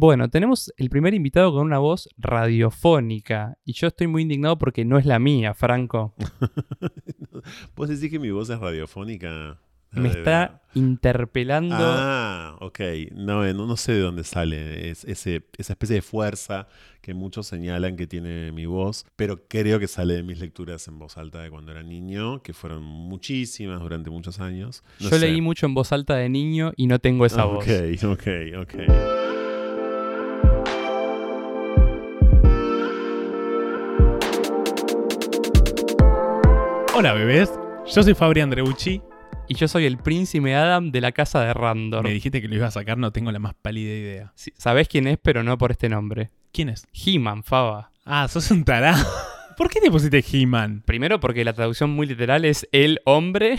[0.00, 3.58] Bueno, tenemos el primer invitado con una voz radiofónica.
[3.66, 6.14] Y yo estoy muy indignado porque no es la mía, Franco.
[7.76, 9.58] ¿Vos decís que mi voz es radiofónica?
[9.92, 11.76] Me Ah, está interpelando.
[11.78, 12.80] Ah, ok.
[13.12, 16.66] No, eh, no, no sé de dónde sale es- ese, esa especie de fuerza
[17.02, 20.98] que muchos señalan que tiene mi voz, pero creo que sale de mis lecturas en
[20.98, 24.82] voz alta de cuando era niño, que fueron muchísimas durante muchos años.
[24.98, 25.26] No yo sé.
[25.26, 27.66] leí mucho en voz alta de niño y no tengo esa voz.
[27.66, 28.26] Ok, ok,
[28.62, 28.74] ok.
[37.00, 37.50] Hola bebés,
[37.86, 39.00] yo soy Fabri Andreucci.
[39.48, 42.04] Y yo soy el príncipe Adam de la casa de Randor.
[42.04, 44.32] Me dijiste que lo iba a sacar, no tengo la más pálida idea.
[44.34, 46.30] Sí, Sabés quién es, pero no por este nombre.
[46.52, 46.86] ¿Quién es?
[46.92, 47.90] He-Man, Faba.
[48.04, 48.94] Ah, sos un tará.
[49.56, 50.82] ¿Por qué te pusiste He-Man?
[50.84, 53.56] Primero porque la traducción muy literal es el hombre.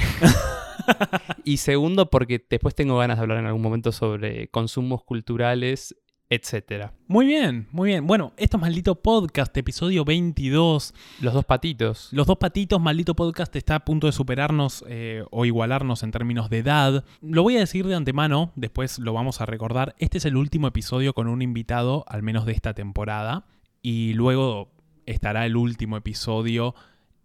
[1.44, 5.96] y segundo porque después tengo ganas de hablar en algún momento sobre consumos culturales,
[6.32, 6.94] etcétera.
[7.10, 8.08] Muy bien, muy bien.
[8.08, 10.94] Bueno, esto es Maldito Podcast, episodio 22.
[11.20, 12.08] Los dos patitos.
[12.14, 16.50] Los dos patitos, Maldito Podcast está a punto de superarnos eh, o igualarnos en términos
[16.50, 17.04] de edad.
[17.22, 19.94] Lo voy a decir de antemano, después lo vamos a recordar.
[20.00, 23.46] Este es el último episodio con un invitado, al menos de esta temporada.
[23.82, 24.72] Y luego
[25.06, 26.76] estará el último episodio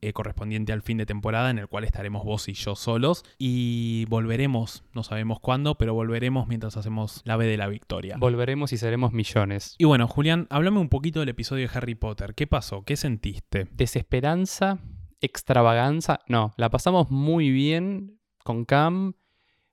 [0.07, 3.25] eh, correspondiente al fin de temporada, en el cual estaremos vos y yo solos.
[3.39, 8.17] Y volveremos, no sabemos cuándo, pero volveremos mientras hacemos la B de la victoria.
[8.19, 9.75] Volveremos y seremos millones.
[9.79, 12.35] y bueno, Julián, háblame un poquito del episodio de Harry Potter.
[12.35, 12.85] ¿Qué pasó?
[12.85, 13.69] ¿Qué sentiste?
[13.73, 14.79] Desesperanza,
[15.21, 16.21] extravaganza.
[16.29, 19.15] No, la pasamos muy bien con Cam.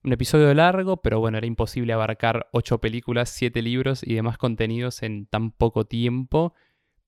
[0.04, 5.02] Un episodio largo, pero bueno, era imposible abarcar ocho películas, siete libros y demás contenidos
[5.02, 6.54] en tan poco tiempo.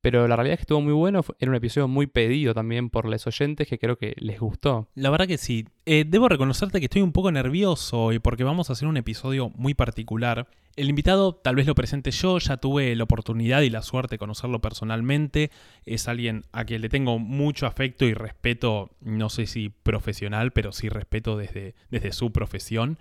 [0.05, 1.23] Pero la realidad es que estuvo muy bueno.
[1.23, 4.87] fue- Era un episodio muy pedido también por los oyentes que creo que les gustó.
[4.93, 5.65] La verdad que sí.
[5.87, 9.49] Eh, debo reconocerte que estoy un poco nervioso hoy porque vamos a hacer un episodio
[9.55, 10.47] muy particular.
[10.75, 14.19] El invitado tal vez lo presente yo, ya tuve la oportunidad y la suerte de
[14.19, 15.49] conocerlo personalmente.
[15.87, 20.71] Es alguien a quien le tengo mucho afecto y respeto, no sé si profesional, pero
[20.71, 22.99] sí respeto desde, desde su profesión.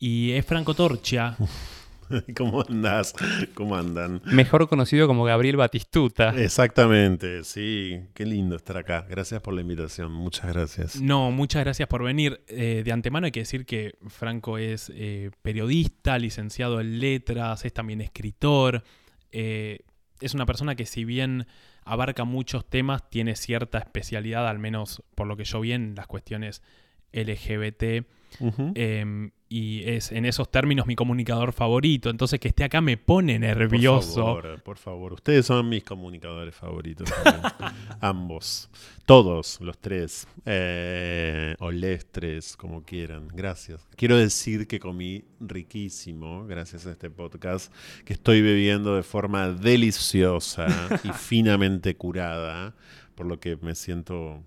[0.00, 1.36] Y es Franco Torcia.
[2.36, 3.14] ¿Cómo andás?
[3.54, 4.20] ¿Cómo andan?
[4.24, 6.30] Mejor conocido como Gabriel Batistuta.
[6.36, 8.00] Exactamente, sí.
[8.14, 9.06] Qué lindo estar acá.
[9.08, 10.12] Gracias por la invitación.
[10.12, 11.00] Muchas gracias.
[11.00, 12.42] No, muchas gracias por venir.
[12.48, 17.72] Eh, de antemano hay que decir que Franco es eh, periodista, licenciado en letras, es
[17.72, 18.84] también escritor.
[19.32, 19.80] Eh,
[20.20, 21.46] es una persona que si bien
[21.84, 26.06] abarca muchos temas, tiene cierta especialidad, al menos por lo que yo vi en las
[26.06, 26.62] cuestiones
[27.12, 28.06] LGBT.
[28.74, 32.10] Eh, y es en esos términos mi comunicador favorito.
[32.10, 34.14] Entonces que esté acá me pone nervioso.
[34.14, 35.12] Por favor, por favor.
[35.12, 37.08] Ustedes son mis comunicadores favoritos.
[38.00, 38.68] Ambos.
[39.04, 40.26] Todos, los tres.
[40.44, 43.28] Eh, o les tres, como quieran.
[43.28, 43.86] Gracias.
[43.96, 47.72] Quiero decir que comí riquísimo gracias a este podcast,
[48.04, 50.66] que estoy bebiendo de forma deliciosa
[51.04, 52.74] y finamente curada,
[53.14, 54.42] por lo que me siento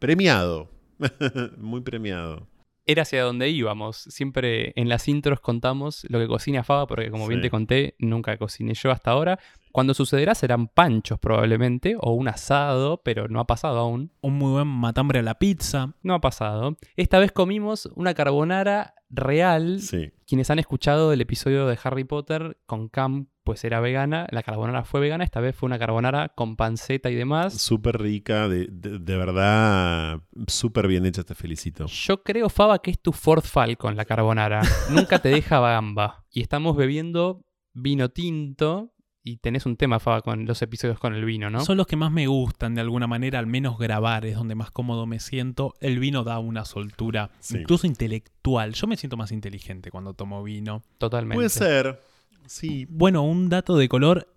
[0.00, 0.68] premiado.
[1.58, 2.48] Muy premiado.
[2.84, 3.96] Era hacia donde íbamos.
[3.96, 8.36] Siempre en las intros contamos lo que cocina Faba, porque como bien te conté, nunca
[8.38, 9.38] cociné yo hasta ahora.
[9.70, 14.12] Cuando sucederá serán panchos probablemente, o un asado, pero no ha pasado aún.
[14.20, 15.94] Un muy buen matambre a la pizza.
[16.02, 16.76] No ha pasado.
[16.96, 19.80] Esta vez comimos una carbonara real.
[19.80, 20.12] Sí.
[20.26, 24.26] Quienes han escuchado el episodio de Harry Potter con Cam, pues era vegana.
[24.30, 25.24] La carbonara fue vegana.
[25.24, 27.54] Esta vez fue una carbonara con panceta y demás.
[27.60, 31.86] Súper rica, de, de- de verdad, súper bien hecha, te felicito.
[31.86, 34.62] Yo creo, Faba, que es tu Ford Falcon la carbonara.
[34.90, 36.24] Nunca te deja gamba.
[36.30, 38.88] Y estamos bebiendo vino tinto.
[39.24, 41.60] Y tenés un tema, Faba, con los episodios con el vino, ¿no?
[41.64, 44.72] Son los que más me gustan de alguna manera, al menos grabar, es donde más
[44.72, 45.74] cómodo me siento.
[45.80, 47.58] El vino da una soltura, Sí.
[47.58, 48.72] incluso intelectual.
[48.72, 50.82] Yo me siento más inteligente cuando tomo vino.
[50.98, 51.36] Totalmente.
[51.36, 52.02] Puede ser.
[52.46, 52.86] Sí.
[52.88, 54.28] Bueno, un dato de color,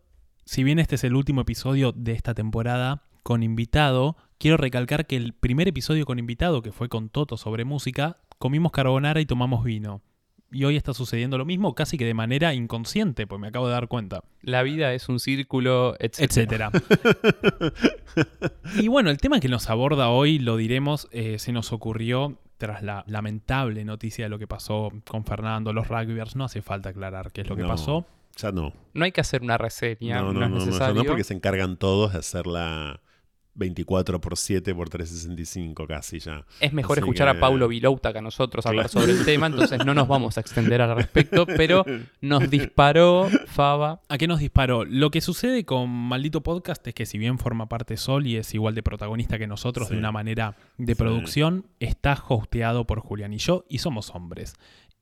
[0.45, 5.15] si bien este es el último episodio de esta temporada con invitado, quiero recalcar que
[5.15, 9.63] el primer episodio con invitado, que fue con Toto sobre música, comimos carbonara y tomamos
[9.63, 10.01] vino.
[10.51, 13.73] Y hoy está sucediendo lo mismo, casi que de manera inconsciente, pues me acabo de
[13.73, 14.23] dar cuenta.
[14.41, 16.71] La vida es un círculo, etcétera.
[16.71, 17.73] etcétera.
[18.79, 22.81] y bueno, el tema que nos aborda hoy, lo diremos, eh, se nos ocurrió tras
[22.83, 26.35] la lamentable noticia de lo que pasó con Fernando, los rugbyers.
[26.35, 27.67] No hace falta aclarar qué es lo que No.
[27.69, 28.05] pasó.
[28.37, 28.73] Ya no.
[28.93, 30.95] No hay que hacer una reseña, No, no, no, es no, no, ya necesario.
[30.95, 32.99] no, porque se encargan todos de hacerla
[33.55, 36.45] 24 por 7 por 365 casi ya.
[36.59, 39.05] Es mejor Así escuchar que- a Paulo Vilouta que a nosotros hablar Claro.
[39.07, 41.85] sobre el tema, entonces no nos vamos a extender al respecto, pero
[42.21, 44.01] nos disparó Faba.
[44.09, 44.83] ¿A qué nos disparó?
[44.85, 48.53] Lo que sucede con Maldito Podcast es que si bien forma parte Sol y es
[48.53, 49.93] igual de protagonista que nosotros Sí.
[49.93, 50.97] de una manera de Sí.
[50.99, 54.55] producción, está hosteado por Julián y yo y somos hombres.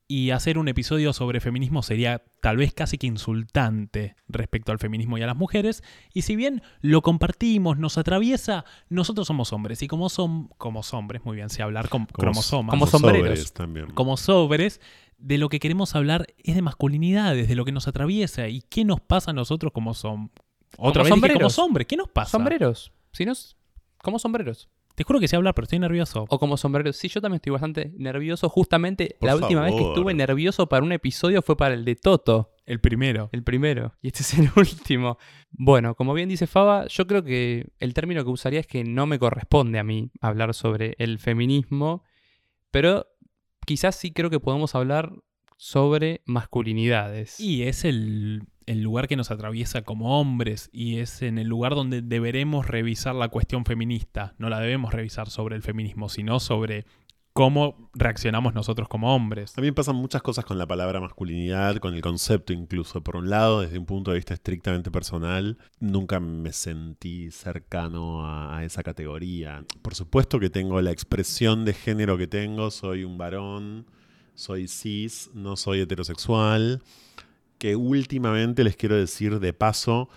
[0.07, 5.17] Y hacer un episodio sobre feminismo sería tal vez casi que insultante respecto al feminismo
[5.17, 5.81] y a las mujeres.
[6.13, 9.81] Y si bien lo compartimos, nos atraviesa, nosotros somos hombres.
[9.81, 12.69] Y como son, como hombres, muy bien, sé hablar con Como- cromosomas.
[12.71, 13.53] como sombreros.
[13.53, 13.87] también.
[13.91, 14.81] como sobres,
[15.17, 18.83] de lo que queremos hablar es de masculinidades, de lo que nos atraviesa y qué
[18.83, 20.31] nos pasa a nosotros como son.
[20.77, 21.59] Otra Como vez dije como sombreros.
[21.59, 22.31] hombres, ¿qué nos pasa?
[22.31, 22.91] Sombreros.
[23.13, 23.55] Si no, es-
[23.99, 24.67] como sombreros.
[24.95, 26.25] Te juro que sé hablar, pero estoy nervioso.
[26.29, 26.95] O como sombreros.
[26.95, 28.47] Sí, yo también estoy bastante nervioso.
[28.47, 31.95] Justamente Por la última vez que estuve nervioso para un episodio fue para el de
[31.95, 32.51] Toto.
[32.65, 33.29] El primero.
[33.31, 33.95] El primero.
[34.01, 35.17] Y este es el último.
[35.51, 39.07] Bueno, como bien dice Faba, yo creo que el término que usaría es que no
[39.07, 42.03] me corresponde a mí hablar sobre el feminismo,
[42.69, 43.07] pero
[43.65, 45.11] quizás sí creo que podemos hablar
[45.57, 47.39] sobre masculinidades.
[47.39, 51.75] Y es el, el lugar que nos atraviesa como hombres y es en el lugar
[51.75, 54.35] donde deberemos revisar la cuestión feminista.
[54.37, 56.85] No la debemos revisar sobre el feminismo, sino sobre
[57.33, 59.53] cómo reaccionamos nosotros como hombres.
[59.57, 63.03] Me pasan muchas cosas con la palabra masculinidad, con el concepto incluso.
[63.03, 68.63] Por un lado, desde un punto de vista estrictamente personal, nunca me sentí cercano a
[68.63, 69.65] esa categoría.
[69.81, 73.87] Por supuesto que tengo la expresión de género que tengo, soy un varón,
[74.35, 76.81] soy cis, no soy heterosexual,
[77.57, 80.09] que últimamente les quiero decir de paso,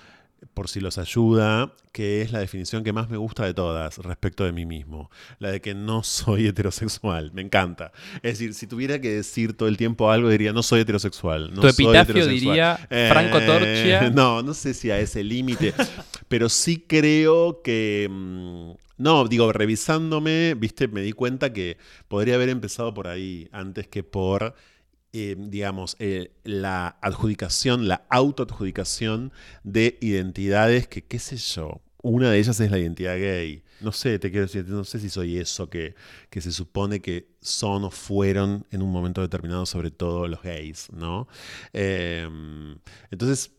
[0.55, 4.45] por si los ayuda, que es la definición que más me gusta de todas respecto
[4.45, 5.11] de mí mismo.
[5.39, 7.33] La de que no soy heterosexual.
[7.33, 7.93] Me encanta.
[8.17, 11.55] Es decir, si tuviera que decir todo el tiempo algo, diría no soy heterosexual.
[11.55, 12.55] No tu soy epitafio heterosexual".
[12.55, 14.11] diría Eh, Franco Torchia.
[14.15, 15.73] No, no sé si a ese límite.
[16.29, 18.09] pero sí creo que.
[18.11, 21.77] mm, No, digo, revisándome, viste, me di cuenta que
[22.09, 24.55] podría haber empezado por ahí antes que por.
[25.19, 29.33] Eh, digamos, eh, la adjudicación, la autoadjudicación
[29.65, 33.65] de identidades que, qué sé yo, una de ellas es la identidad gay.
[33.81, 35.95] No sé, te quiero decir, no sé si soy eso que,
[36.29, 40.89] que se supone que son o fueron en un momento determinado, sobre todo los gays,
[40.93, 41.29] ¿no?
[41.73, 42.29] Eh,
[43.11, 43.53] entonces,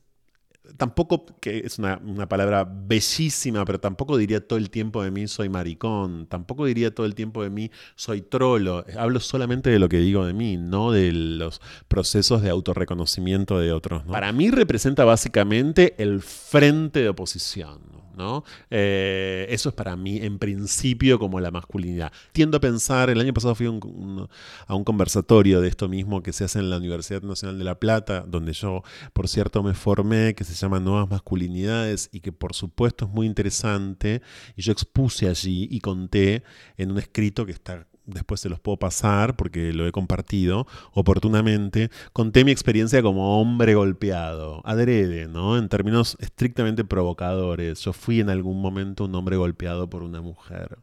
[0.75, 5.27] tampoco, que es una, una palabra bellísima, pero tampoco diría todo el tiempo de mí
[5.27, 8.85] soy maricón, tampoco diría todo el tiempo de mí soy trolo.
[8.97, 13.71] Hablo solamente de lo que digo de mí, no de los procesos de autorreconocimiento de
[13.71, 14.03] otros.
[14.03, 17.96] Para mí representa básicamente el frente de oposición.
[18.17, 18.43] ¿No?
[18.69, 22.11] Eh, eso es para mí, en principio, como la masculinidad.
[22.33, 24.27] Tiendo a pensar, el año pasado fui un-
[24.65, 27.79] a un conversatorio de esto mismo que se hace en la Universidad Nacional de La
[27.79, 28.83] Plata, donde yo,
[29.13, 33.27] por cierto, me formé, que se llama Nuevas Masculinidades y que por supuesto es muy
[33.27, 34.21] interesante.
[34.55, 36.43] Y yo expuse allí y conté
[36.77, 41.91] en un escrito que está después se los puedo pasar porque lo he compartido oportunamente,
[42.13, 45.57] conté mi experiencia como hombre golpeado, adrede, ¿no?
[45.57, 47.81] En términos estrictamente provocadores.
[47.81, 50.79] Yo fui en algún momento un hombre golpeado por una mujer.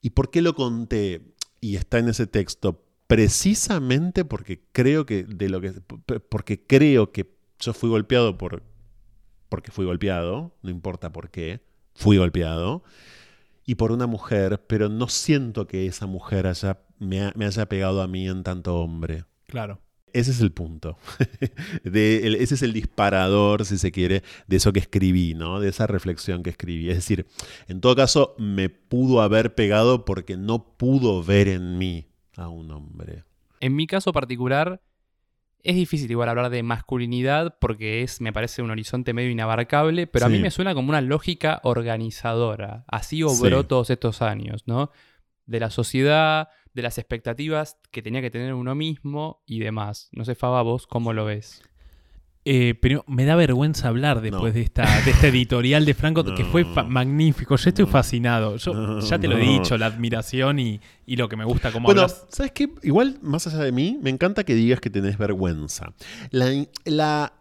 [0.00, 1.34] ¿Y por qué lo conté?
[1.60, 5.72] Y está en ese texto precisamente porque creo que de lo que
[6.30, 8.62] porque creo que yo fui golpeado por
[9.48, 11.60] porque fui golpeado, no importa por qué,
[11.94, 12.82] fui golpeado
[13.64, 17.66] y por una mujer, pero no siento que esa mujer haya, me, ha- me haya
[17.68, 19.24] pegado a mí en tanto hombre.
[19.46, 19.80] Claro.
[20.12, 20.98] Ese es el punto.
[21.84, 25.58] De- el- ese es el disparador, si se quiere, de eso que escribí, ¿no?
[25.60, 26.90] De esa reflexión que escribí.
[26.90, 27.26] Es decir,
[27.68, 32.06] en todo caso, me pudo haber pegado porque no pudo ver en mí
[32.36, 33.24] a un hombre.
[33.60, 34.82] En mi caso particular,
[35.62, 40.26] es difícil igual hablar de masculinidad porque es, me parece, un horizonte medio inabarcable, pero
[40.26, 42.84] a mí me suena como una lógica organizadora.
[42.88, 43.66] Así obró Sí.
[43.68, 44.90] todos estos años, ¿no?
[45.46, 50.08] De la sociedad, de las expectativas que tenía que tener uno mismo y demás.
[50.12, 51.62] No sé, Faba, vos cómo lo ves.
[52.44, 54.58] Eh, pero me da vergüenza hablar después No.
[54.58, 57.54] de, esta, de este editorial de Franco que fue magnífico.
[57.56, 58.56] Yo estoy fascinado.
[58.56, 61.70] Yo No, ya te lo he dicho, la admiración y, y lo que me gusta
[61.70, 62.26] como Bueno, hablas.
[62.30, 62.68] ¿sabes qué?
[62.82, 65.92] Igual, más allá de mí, me encanta que digas que tenés vergüenza.
[66.30, 66.50] La,
[66.84, 67.32] la-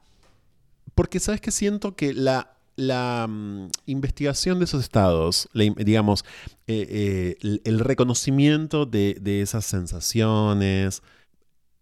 [0.93, 1.50] porque, ¿sabes qué?
[1.50, 6.25] Siento que la, la mm, investigación de esos estados, la digamos,
[6.67, 11.01] eh, eh, el, el reconocimiento de, de esas sensaciones,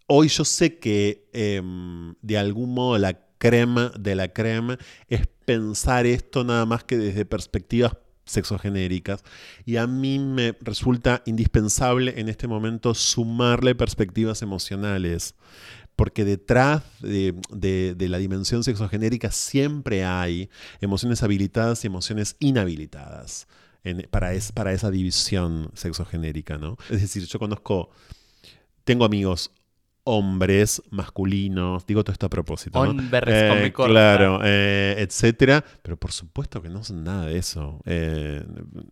[0.09, 6.05] hoy yo sé que em, de algún modo la crema de la crema es pensar
[6.05, 9.23] esto nada más que desde perspectivas sexogenéricas
[9.65, 15.35] y a mí me resulta indispensable en este momento sumarle perspectivas emocionales
[15.95, 20.49] porque detrás de, la dimensión sexogenérica siempre hay
[20.81, 23.47] emociones habilitadas y emociones inhabilitadas
[24.09, 26.77] para esa división sexogenérica, ¿no?
[26.89, 27.89] Es decir, yo conozco,
[28.85, 29.51] tengo amigos
[30.03, 32.91] hombres masculinos, digo todo esto a propósito, ¿no?
[32.91, 33.91] Hombres Eh, con B corta.
[33.91, 38.43] claro, eh, etcétera, pero por supuesto que no son nada de eso, eh,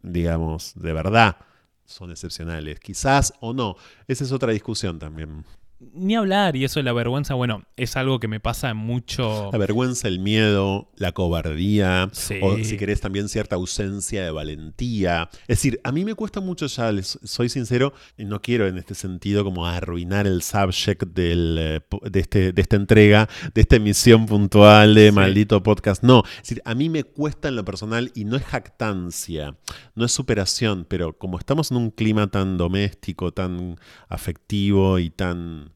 [0.01, 1.37] digamos, de verdad
[1.85, 3.75] son excepcionales, quizás o no,
[4.07, 5.45] esa es otra discusión también.
[5.79, 9.49] Ni hablar, y eso de la vergüenza, bueno, es algo que me pasa mucho.
[9.51, 12.39] La vergüenza, el miedo, la cobardía, Sí.
[12.41, 15.29] o si querés también cierta ausencia de valentía.
[15.41, 18.79] Es decir, a mí me cuesta mucho ya, les soy sincero, y no quiero en
[18.79, 23.75] este sentido como arruinar el subject del, eh, de, este, de esta entrega, de esta
[23.75, 25.11] emisión puntual de Sí.
[25.15, 26.01] Maldito Podcast.
[26.03, 29.55] No, es decir, a mí me cuesta en lo personal y no es jactancia,
[29.93, 33.77] no es superación, pero como estamos en un clima tan doméstico, tan
[34.09, 35.66] afectivo y tan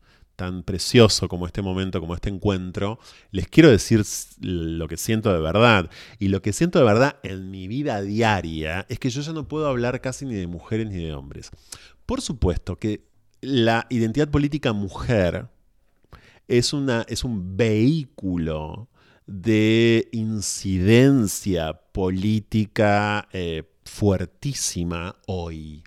[0.42, 2.98] tan precioso como este momento, como este encuentro,
[3.30, 4.04] les quiero decir
[4.40, 5.92] lo que siento de verdad.
[6.18, 9.48] Y lo que siento de verdad en mi vida diaria es que yo ya no
[9.48, 11.52] puedo hablar casi ni de mujeres ni de hombres.
[12.08, 13.06] Por supuesto que
[13.42, 15.48] la identidad política mujer
[16.48, 18.90] es, una, es un vehículo
[19.28, 25.84] de incidencia política eh, fuertísima hoy.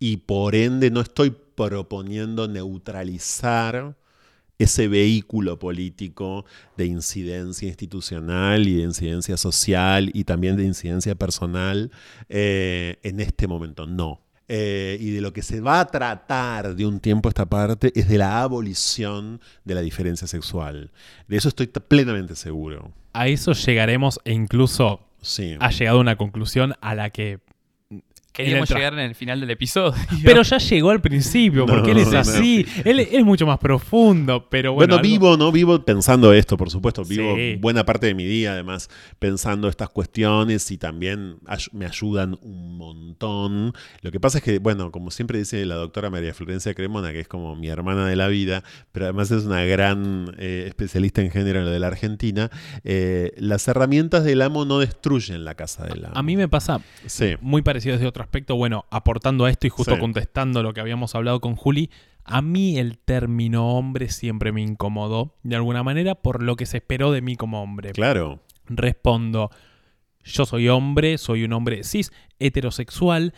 [0.00, 3.97] Y por ende no estoy proponiendo neutralizar
[4.58, 6.44] ese vehículo político
[6.76, 11.90] de incidencia institucional y de incidencia social y también de incidencia personal
[12.28, 13.86] eh, en este momento.
[13.86, 14.20] No.
[14.50, 17.92] Eh, y de lo que se va a tratar de un tiempo a esta parte
[17.94, 20.90] es de la abolición de la diferencia sexual.
[21.28, 22.92] De eso estoy plenamente seguro.
[23.12, 25.56] A eso llegaremos e incluso Sí.
[25.60, 27.40] ha llegado a una conclusión a la que.
[28.44, 29.94] Queríamos en llegar en el final del episodio.
[30.24, 32.66] Pero ya llegó al principio, No, porque él es no, así.
[32.84, 34.94] Él, él es mucho más profundo, pero bueno.
[34.94, 35.52] Bueno, algo- vivo, ¿no?
[35.52, 37.04] Vivo pensando esto, por supuesto.
[37.04, 37.56] Vivo Sí.
[37.60, 42.76] buena parte de mi día, además, pensando estas cuestiones y también ay- me ayudan un
[42.78, 43.72] montón.
[44.02, 47.20] Lo que pasa es que, bueno, como siempre dice la doctora María Florencia Cremona, que
[47.20, 51.30] es como mi hermana de la vida, pero además es una gran eh, especialista en
[51.30, 52.50] género de la Argentina,
[52.84, 56.14] eh, las herramientas del amo no destruyen la casa del amo.
[56.16, 57.34] A mí me pasa Sí.
[57.40, 58.54] muy parecido desde otro aspecto.
[58.56, 60.00] Bueno, aportando a esto y justo Sí.
[60.00, 61.90] contestando lo que habíamos hablado con Juli,
[62.24, 66.76] a mí el término hombre siempre me incomodó, de alguna manera, por lo que se
[66.76, 67.92] esperó de mí como hombre.
[67.92, 68.40] Claro.
[68.66, 69.50] Respondo,
[70.24, 73.32] yo soy hombre, soy un hombre cis, heterosexual,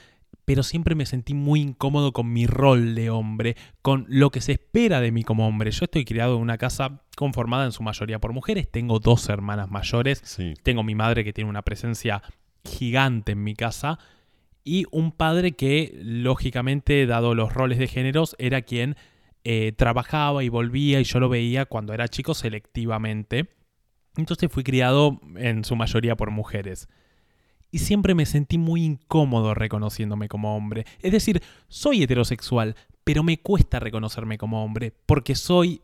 [0.45, 4.53] pero siempre me sentí muy incómodo con mi rol de hombre, con lo que se
[4.53, 5.71] espera de mí como hombre.
[5.71, 9.71] Yo estoy criado en una casa conformada en su mayoría por mujeres, tengo dos hermanas
[9.71, 10.55] mayores, Sí.
[10.65, 12.23] tengo mi madre que tiene una presencia
[12.65, 14.01] gigante en mi casa
[14.65, 18.97] y un padre que, lógicamente, dado los roles de géneros, era quien
[19.45, 23.49] eh, trabajaba y volvía y yo lo veía cuando era chico selectivamente.
[24.17, 26.89] Entonces fui criado en su mayoría por mujeres.
[27.71, 30.85] Y siempre me sentí muy incómodo reconociéndome como hombre.
[31.01, 32.75] Es decir, soy heterosexual,
[33.05, 35.81] pero me cuesta reconocerme como hombre porque soy,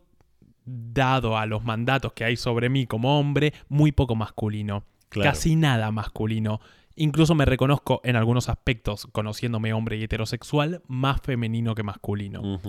[0.65, 5.31] dado a los mandatos que hay sobre mí como hombre, muy poco masculino Claro.
[5.31, 6.59] casi nada masculino.
[6.97, 12.59] Incluso me reconozco en algunos aspectos, conociéndome hombre y heterosexual, más femenino que masculino.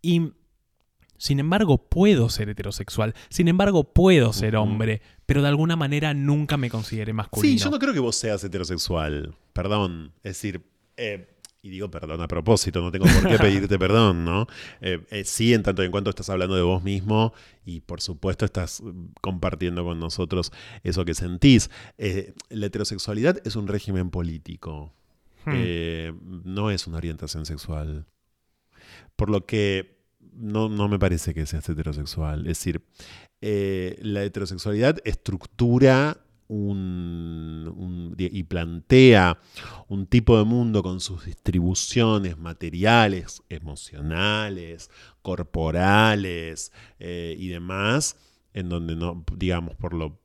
[0.00, 0.32] Y
[1.16, 6.56] sin embargo puedo ser heterosexual, sin embargo puedo ser hombre, pero de alguna manera nunca
[6.56, 7.58] me consideré masculino.
[7.58, 9.34] Sí, yo no creo que vos seas heterosexual.
[9.52, 10.12] Perdón.
[10.22, 10.62] Es decir,
[10.96, 11.37] eh,
[11.68, 14.46] y digo perdón a propósito, no tengo por qué pedirte perdón, ¿no?
[14.80, 17.34] Eh, eh, sí, en tanto y en cuanto estás hablando de vos mismo
[17.66, 20.50] y por supuesto estás mm, compartiendo con nosotros
[20.82, 21.70] eso que sentís.
[21.98, 24.94] Eh, la heterosexualidad es un régimen político.
[25.44, 26.18] Hmm.
[26.44, 28.06] No es una orientación sexual.
[29.16, 29.98] Por lo que
[30.32, 32.40] no, no me parece que seas heterosexual.
[32.40, 32.82] Es decir,
[33.40, 36.18] la heterosexualidad estructura
[36.48, 39.38] un, un- y plantea
[39.88, 44.90] un tipo de mundo con sus distribuciones materiales, emocionales,
[45.22, 48.16] corporales eh, y demás,
[48.54, 50.18] en donde no, digamos, por lo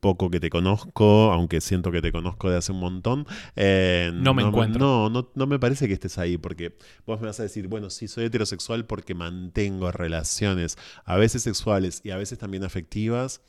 [0.00, 3.26] poco que te conozco, aunque siento que te conozco de hace un montón,
[3.56, 4.78] eh, No me encuentro.
[4.78, 6.76] No, no, no me parece que estés ahí, porque
[7.06, 12.02] vos me vas a decir, bueno, sí, soy heterosexual porque mantengo relaciones, a veces sexuales
[12.04, 13.40] y a veces también afectivas,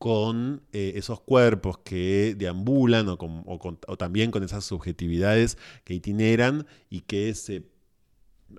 [0.00, 5.58] con eh, esos cuerpos que deambulan o, con- o con- o también con esas subjetividades
[5.84, 7.64] que itineran y que se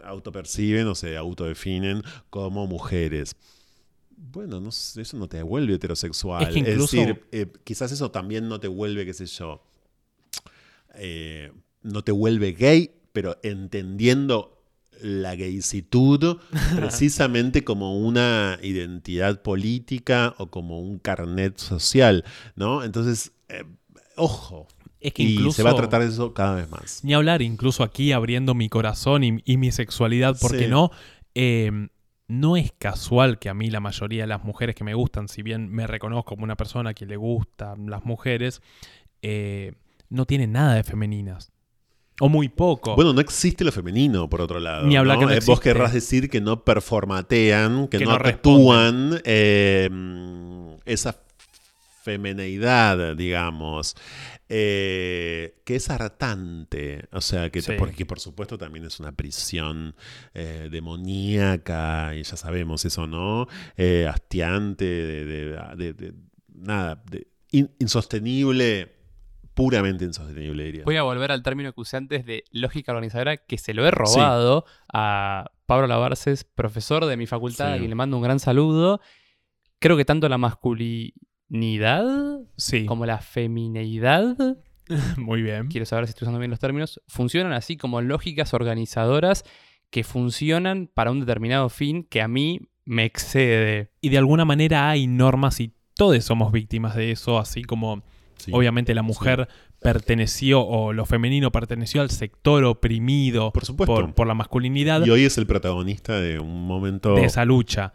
[0.03, 3.35] autoperciben o se autodefinen como mujeres.
[4.15, 6.43] Bueno, no eso no te vuelve heterosexual.
[6.43, 9.63] Es que incluso- decir, eh, quizás eso también no te vuelve, qué sé yo,
[10.93, 14.60] eh, no te vuelve gay, pero entendiendo
[15.01, 16.37] la gaysitud
[16.75, 22.23] precisamente como una identidad política o como un carnet social,
[22.55, 22.83] ¿no?
[22.83, 23.63] Entonces, eh,
[24.15, 24.67] ojo,
[24.99, 25.57] es que y incluso...
[25.57, 27.03] se va a tratar de eso cada vez más.
[27.03, 30.67] Ni hablar, incluso aquí abriendo mi corazón y, y mi sexualidad, ¿por qué Sí.
[30.69, 30.91] no?
[31.33, 31.89] Eh,
[32.31, 35.41] no es casual que a mí la mayoría de las mujeres que me gustan, si
[35.41, 38.61] bien me reconozco como una persona que le gustan las mujeres,
[39.21, 39.73] eh,
[40.09, 41.51] no tienen nada de femeninas.
[42.23, 42.95] O muy poco.
[42.95, 44.85] Bueno, no existe lo femenino, por otro lado.
[44.85, 45.21] Ni hablar ¿no?
[45.27, 49.89] que no Eh, Vos querrás decir que no performatean, que, Que no, no actúan eh,
[50.85, 51.15] esa
[52.03, 53.95] femeneidad, digamos,
[54.49, 57.05] eh, que es hartante.
[57.11, 57.73] O sea, que Sí.
[57.77, 59.95] porque por supuesto también es una prisión
[60.33, 63.47] eh, demoníaca, y ya sabemos eso, ¿no?
[64.09, 66.13] Hastiante, de, de- de- de-
[66.53, 67.03] nada,
[67.79, 68.91] insostenible,
[69.53, 70.83] puramente insostenible, diría.
[70.85, 73.91] Voy a volver al término que usé antes de lógica organizadora, que se lo he
[73.91, 77.83] robado a Pablo Lavarces, profesor de mi facultad, Sí.
[77.83, 79.01] y le mando un gran saludo.
[79.79, 82.05] Creo que tanto la masculinidad
[82.57, 84.35] sí, como la femineidad,
[85.17, 85.67] muy bien.
[85.67, 89.43] quiero saber si estoy usando bien los términos, funcionan así como lógicas organizadoras
[89.89, 93.91] que funcionan para un determinado fin que a mí me excede.
[94.01, 98.03] Y de alguna manera hay normas y todos somos víctimas de eso, así como
[98.41, 98.51] Sí.
[98.53, 99.47] obviamente la mujer
[99.81, 103.93] perteneció o lo femenino perteneció al sector oprimido Por supuesto.
[103.93, 107.15] por, por la masculinidad Y hoy es el protagonista de un momento.
[107.15, 107.93] de esa lucha.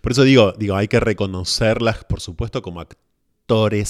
[0.00, 3.88] Por eso digo, digo, hay que reconocerlas, por supuesto, como actores,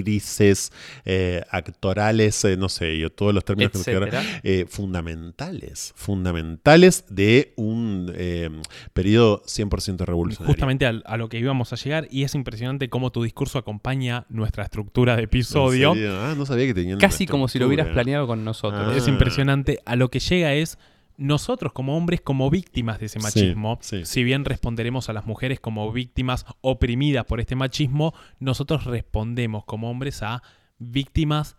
[0.00, 0.72] actrices,
[1.04, 7.04] eh, actorales, eh, no sé, yo todos los términos que me quedaron, eh, fundamentales, fundamentales
[7.08, 8.50] de un eh,
[8.92, 10.52] periodo 100% revolucionario.
[10.52, 14.64] Justamente a, lo que íbamos a llegar y es impresionante cómo tu discurso acompaña nuestra
[14.64, 15.92] estructura de ¿En episodio.
[15.92, 18.92] Ah, no sabía que tenían Casi como si lo hubieras planeado con nosotros.
[18.92, 18.96] Ah.
[18.96, 19.80] Es impresionante.
[19.84, 20.78] A lo que llega es
[21.22, 23.78] nosotros como hombres como víctimas de ese machismo.
[23.80, 24.04] sí.
[24.04, 29.90] Si bien responderemos a las mujeres como víctimas oprimidas por este machismo, nosotros respondemos como
[29.90, 30.42] hombres a
[30.78, 31.56] víctimas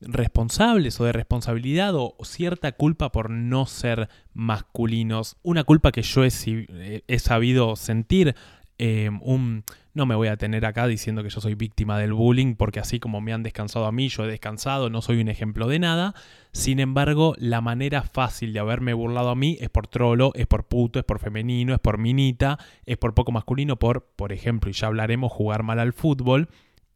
[0.00, 5.36] responsables o de responsabilidad o cierta culpa por no ser masculinos.
[5.42, 8.34] Una culpa que yo he, eh, he sabido sentir.
[8.78, 9.64] eh, un,
[9.96, 13.00] no me voy a tener acá diciendo que yo soy víctima del bullying, porque así
[13.00, 16.14] como me han descansado a mí, yo he descansado, no soy un ejemplo de nada.
[16.52, 20.64] Sin embargo, la manera fácil de haberme burlado a mí es por trolo, es por
[20.64, 24.74] puto, es por femenino, es por minita, es por poco masculino, por, por ejemplo, y
[24.74, 26.50] ya hablaremos, jugar mal al fútbol.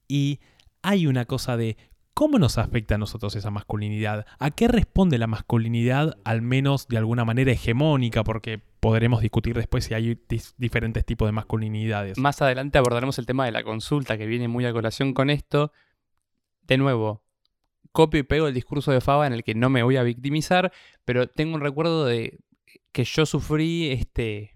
[0.07, 0.41] Y
[0.83, 1.79] hay una cosa de
[2.15, 4.27] cómo nos afecta a nosotros esa masculinidad.
[4.39, 8.25] ¿A qué responde la masculinidad, al menos de alguna manera hegemónica?
[8.25, 10.19] Porque podremos discutir después si hay
[10.57, 12.19] diferentes tipos de masculinidades.
[12.19, 15.73] Más adelante abordaremos el tema de la consulta, que viene muy a colación con esto.
[16.63, 17.23] De nuevo,
[17.93, 20.73] copio y pego el discurso de Fava en el que no me voy a victimizar,
[21.05, 22.39] pero tengo un recuerdo de
[22.93, 24.55] que yo sufrí este...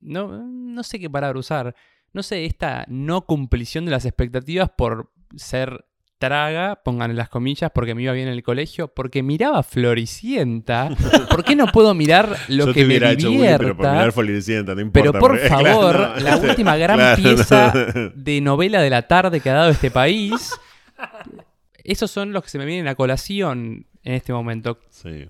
[0.00, 1.74] No, no sé qué palabra usar.
[2.12, 5.84] No sé, esta no cumplición de las expectativas por ser
[6.20, 10.90] traga, pongan las comillas, porque me iba bien en el colegio, porque miraba Floricienta.
[11.30, 13.92] ¿Por qué no puedo mirar lo Yo que te me hubiera hecho pero por divierta?
[13.92, 15.10] mirar Floricienta, no importa.
[15.10, 18.10] Pero por porque- favor, claro, no, la este, última gran claro, pieza no.
[18.14, 20.52] de novela de la tarde que ha dado este país.
[21.82, 24.78] Esos son los que se me vienen a colación en este momento.
[24.90, 25.28] Sí.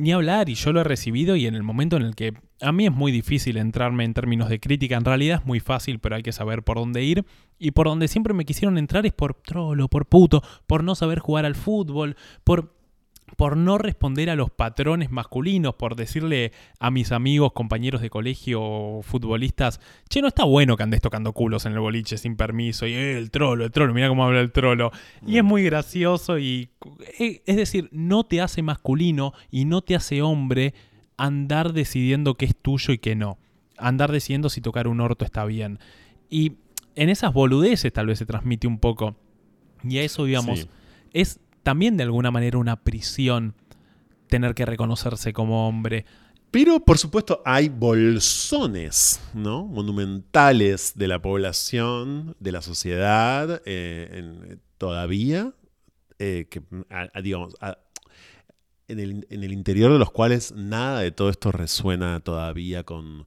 [0.00, 2.32] Ni hablar, y yo lo he recibido y en el momento en el que
[2.62, 5.98] a mí es muy difícil entrarme en términos de crítica, en realidad es muy fácil,
[5.98, 7.26] pero hay que saber por dónde ir.
[7.58, 11.18] Y por donde siempre me quisieron entrar es por trolo, por puto, por no saber
[11.18, 12.72] jugar al fútbol, por,
[13.36, 19.00] por no responder a los patrones masculinos, por decirle a mis amigos, compañeros de colegio
[19.02, 22.92] futbolistas, che, no está bueno que andes tocando culos en el boliche sin permiso, y
[22.94, 24.90] "Eh, el trolo, el trolo, mira cómo habla el trolo.
[25.26, 26.70] Y es muy gracioso y...
[27.18, 30.74] eh, Es decir, no te hace masculino y no te hace hombre
[31.16, 33.38] andar decidiendo qué es tuyo y qué no.
[33.76, 35.78] Andar decidiendo si tocar un orto está bien.
[36.28, 36.52] Y
[36.96, 39.16] en esas boludeces tal vez se transmite un poco.
[39.82, 40.26] Y a eso.
[40.26, 40.68] Sí.
[41.12, 43.54] Es también de alguna manera una prisión
[44.28, 46.04] tener que reconocerse como hombre.
[46.50, 49.64] Pero, por supuesto, hay bolsones, ¿no?
[49.66, 55.52] Monumentales de la población, de la sociedad, eh, en- todavía,
[56.18, 56.62] eh, que,
[57.22, 57.54] digamos,
[58.90, 63.26] en, el, interior de los cuales nada de todo esto resuena todavía con,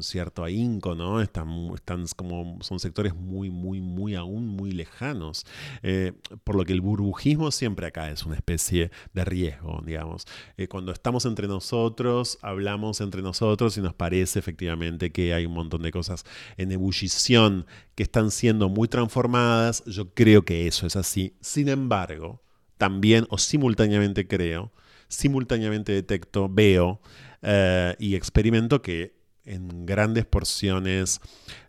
[0.00, 1.20] cierto ahínco, ¿no?
[1.20, 5.46] Están como, son sectores muy, muy, muy, aún muy lejanos.
[5.82, 10.26] Eh, por lo que el burbujismo siempre acá es una especie de riesgo, digamos.
[10.56, 15.52] Eh, cuando estamos entre nosotros, hablamos entre nosotros y nos parece efectivamente que hay un
[15.52, 16.24] montón de cosas
[16.56, 19.84] en ebullición que están siendo muy transformadas.
[19.84, 21.36] Yo creo que eso es así.
[21.40, 22.42] Sin embargo,
[22.78, 24.72] también o simultáneamente creo,
[25.08, 27.00] simultáneamente detecto, veo
[27.42, 29.14] eh, y experimento que
[29.44, 31.20] en grandes porciones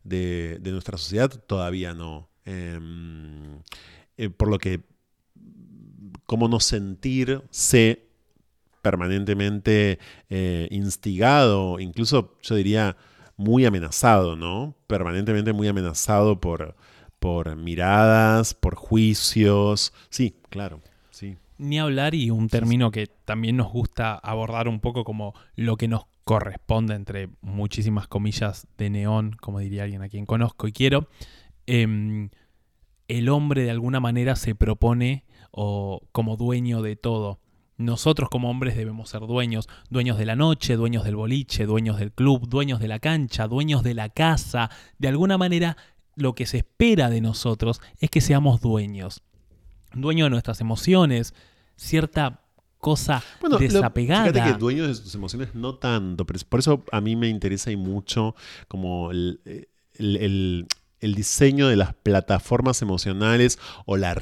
[0.03, 2.29] de, de nuestra sociedad todavía no.
[2.45, 3.61] Em,
[4.17, 4.81] eh, por lo que,
[6.25, 8.07] cómo no sentirse
[8.81, 12.95] permanentemente eh, instigado, incluso yo diría
[13.35, 14.75] muy amenazado, ¿no?
[14.87, 16.75] Permanentemente muy amenazado por,
[17.19, 19.91] por miradas, por juicios.
[20.09, 20.81] Sí, claro.
[21.57, 25.87] Ni hablar y un término que también nos gusta abordar un poco como lo que
[25.87, 31.07] nos corresponde entre muchísimas comillas de neón, como diría alguien a quien conozco y quiero.
[31.67, 32.29] Em,
[33.07, 37.39] el hombre de alguna manera se propone o como dueño de todo.
[37.77, 42.11] Nosotros como hombres debemos ser dueños, dueños de la noche, dueños del boliche, dueños del
[42.11, 44.69] club, dueños de la cancha, dueños de la casa.
[44.97, 45.77] De alguna manera
[46.15, 49.21] lo que se espera de nosotros es que seamos dueños.
[49.95, 51.33] Dueños de nuestras emociones,
[51.75, 52.41] cierta
[52.77, 54.31] cosa Bueno, lo- desapegada.
[54.31, 57.71] fíjate que dueños de sus emociones no tanto, pero por eso a mí me interesa
[57.71, 58.35] y mucho
[58.67, 59.41] como el,
[59.95, 60.67] el- el-
[61.01, 64.13] el diseño de las plataformas emocionales o la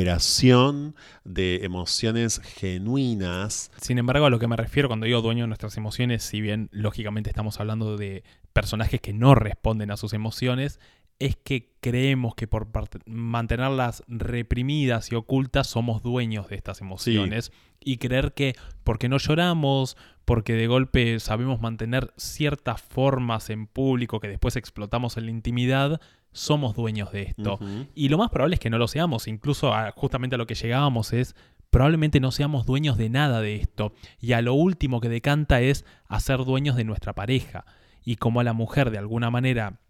[0.00, 3.70] recuperación de emociones genuinas.
[3.80, 6.68] Sin embargo, a lo que me refiero cuando digo dueño de nuestras emociones, si bien
[6.72, 10.78] lógicamente estamos hablando de personajes que no responden a sus emociones,
[11.20, 12.66] es que creemos que por
[13.06, 18.54] mantenerlas reprimidas y ocultas somos dueños de estas emociones y creer que
[18.84, 25.16] porque no lloramos, porque de golpe sabemos mantener ciertas formas en público que después explotamos
[25.16, 26.00] en la intimidad,
[26.32, 27.58] somos dueños de esto.
[27.94, 29.26] Y lo más probable es que no lo seamos.
[29.28, 31.34] Incluso a- justamente a lo que llegábamos es
[31.70, 33.92] probablemente no seamos dueños de nada de esto.
[34.20, 37.64] Y a lo último que decanta es hacer dueños de nuestra pareja.
[38.04, 39.80] Y como a la mujer de alguna manera,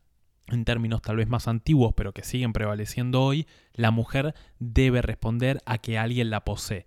[0.54, 5.60] en términos tal vez más antiguos, pero que siguen prevaleciendo hoy, la mujer debe responder
[5.66, 6.86] a que alguien la posee.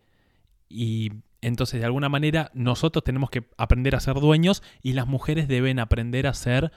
[0.69, 5.47] Y entonces de alguna manera nosotros tenemos que aprender a ser dueños y las mujeres
[5.47, 6.71] deben aprender a ser,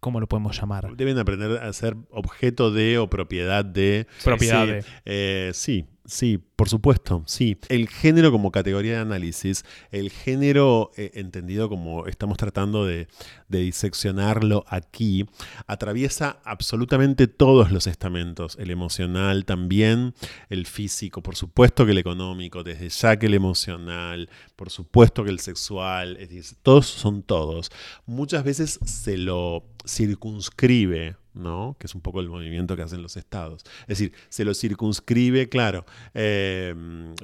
[0.00, 0.94] ¿cómo lo podemos llamar?
[0.96, 4.06] Deben aprender a ser objeto de o propiedad de.
[4.22, 4.84] Propiedad Sí, de.
[5.06, 7.58] eh, sí, sí, por supuesto, sí.
[7.68, 13.08] El género como categoría de análisis, el género eh, entendido como estamos tratando de,
[13.48, 15.26] diseccionarlo aquí,
[15.66, 20.14] atraviesa absolutamente todos los estamentos, el emocional también,
[20.48, 25.30] el físico, por supuesto que el económico, desde ya que el emocional, por supuesto que
[25.30, 27.70] el sexual, es decir, todos son todos.
[28.06, 31.76] Muchas veces se lo circunscribe, ¿no?
[31.78, 33.62] Que es un poco el movimiento que hacen los estados.
[33.82, 36.45] Es decir, se lo circunscribe, claro, eh,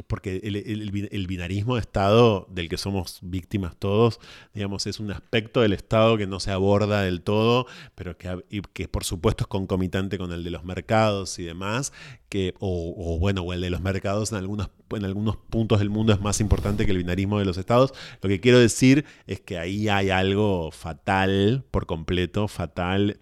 [0.06, 4.20] porque el, el- el bin- el binarismo de Estado del que somos víctimas todos,
[4.54, 9.04] digamos, es un aspecto del Estado que no se aborda del todo, pero que, por
[9.04, 11.92] supuesto es concomitante con el de los mercados y demás,
[12.28, 15.90] que, o, o, bueno, o el de los mercados en algunos, en algunos puntos del
[15.90, 17.92] mundo es más importante que el binarismo de los estados.
[18.22, 23.20] Lo que quiero decir es que ahí hay algo fatal, por completo, fatal.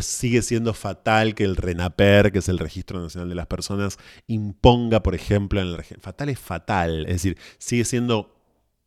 [0.00, 5.02] Sigue siendo fatal que el RENAPER, que es el Registro Nacional de las Personas, imponga,
[5.02, 8.34] por ejemplo, en el Fatal es fatal, es decir, sigue siendo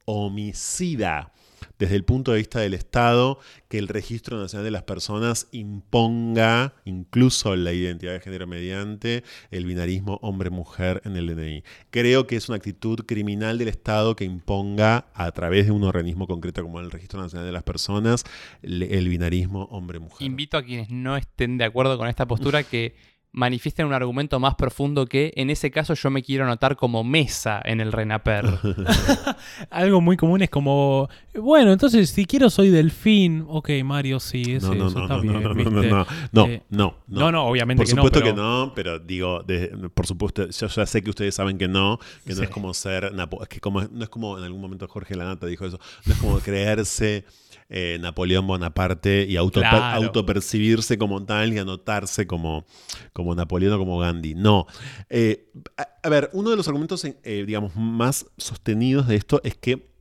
[0.05, 1.33] homicida
[1.79, 6.73] desde el punto de vista del Estado que el Registro Nacional de las Personas imponga
[6.85, 11.63] incluso la identidad de género mediante el binarismo hombre-mujer en el DNI.
[11.89, 16.27] Creo que es una actitud criminal del Estado que imponga a través de un organismo
[16.27, 18.23] concreto como el Registro Nacional de las Personas
[18.61, 20.25] el binarismo hombre-mujer.
[20.25, 22.95] Invito a quienes no estén de acuerdo con esta postura que
[23.37, 27.61] manifiesten un argumento más profundo que en ese caso yo me quiero anotar como mesa
[27.63, 28.45] en el Renaper.
[29.69, 33.45] Algo muy común es como, bueno, entonces si quiero soy delfín.
[33.47, 35.33] Ok, Mario, sí, ese, No, no, eso no, está no, bien.
[35.35, 35.71] no, no, no, ¿viste?
[35.71, 38.99] no, no, Eh, no, No, no, obviamente Por que no, supuesto pero- que no, pero
[38.99, 42.43] digo, de- por supuesto, yo ya sé que ustedes saben que no, que no Sí.
[42.43, 45.63] es como ser, es que como, no es como en algún momento Jorge Lanata dijo
[45.65, 47.23] eso, no es como creerse
[47.69, 49.77] eh, Napoleón Bonaparte y auto, Claro.
[50.03, 52.65] autopercibirse como tal y anotarse como,
[53.13, 54.35] como Napoleón o como Gandhi.
[54.35, 54.67] No.
[55.09, 59.55] Eh, a, a ver, uno de los argumentos, eh, digamos, más sostenidos de esto es
[59.55, 59.91] que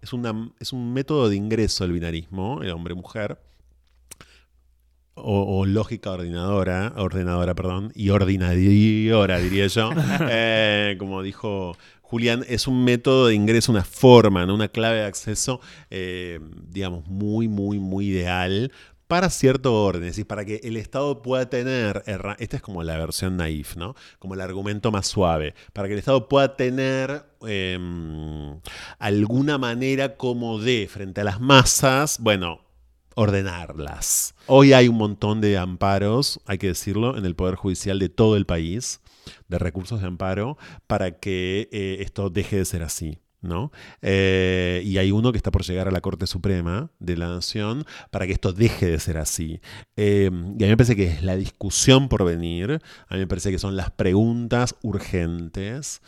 [0.00, 3.38] es, una, es un método de ingreso el binarismo, el hombre-mujer,
[5.14, 9.90] o, o lógica ordenadora, ordenadora, perdón, y ordinadora, diría yo,
[10.30, 11.76] Eh, como dijo
[12.10, 14.56] Julián, es un método de ingreso, una forma, ¿no?
[14.56, 18.72] una clave de acceso, eh, digamos, muy, muy, muy ideal
[19.06, 22.02] para cierto orden, es decir, para que el Estado pueda tener,
[22.38, 23.94] esta es como la versión naif, ¿no?
[24.18, 28.60] Como el argumento más suave, para que el Estado pueda tener em,
[28.98, 32.60] alguna manera como de, frente a las masas, bueno,
[33.14, 34.34] ordenarlas.
[34.46, 38.36] Hoy hay un montón de amparos, hay que decirlo, en el Poder Judicial de todo
[38.36, 39.00] el país,
[39.48, 40.56] de recursos de amparo,
[40.86, 43.18] para que eh, esto deje de ser así.
[43.42, 43.72] ¿no?
[44.02, 47.86] Eh, y hay uno que está por llegar a la Corte Suprema de la Nación
[48.10, 49.62] para que esto deje de ser así.
[49.96, 53.26] Eh, y a mí me parece que es la discusión por venir, a mí me
[53.26, 56.02] parece que son las preguntas urgentes.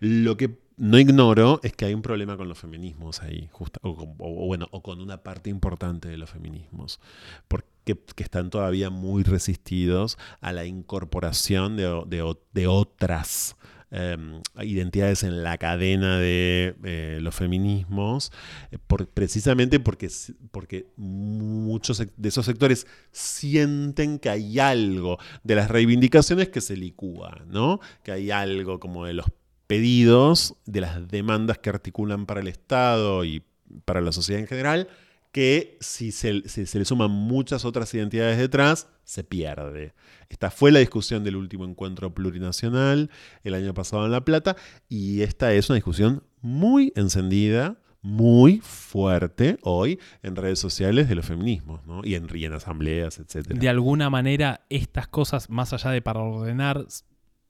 [0.00, 3.48] Lo que no ignoro es que hay un problema con los feminismos ahí,
[3.82, 7.00] o, bueno, o con una parte importante de los feminismos,
[7.48, 13.56] porque que están todavía muy resistidos a la incorporación de, otras
[13.90, 14.16] eh,
[14.62, 18.32] identidades en la cadena de eh, los feminismos,
[18.70, 18.78] eh,
[19.12, 20.08] precisamente porque,
[20.52, 27.42] porque muchos de esos sectores sienten que hay algo de las reivindicaciones que se licúa,
[27.48, 27.80] ¿no?
[28.04, 29.26] Que hay algo como de los
[29.72, 33.42] pedidos, de las demandas que articulan para el Estado y
[33.86, 34.86] para la sociedad en general,
[35.32, 39.94] que si se, le suman muchas otras identidades detrás, se pierde.
[40.28, 43.08] Esta fue la discusión del último encuentro plurinacional
[43.44, 44.56] el año pasado en La Plata
[44.90, 51.24] y esta es una discusión muy encendida, muy fuerte hoy en redes sociales de los
[51.24, 52.02] feminismos ¿no?
[52.04, 53.54] y, en, y en asambleas, etc.
[53.54, 56.84] De alguna manera, estas cosas, más allá de para ordenar,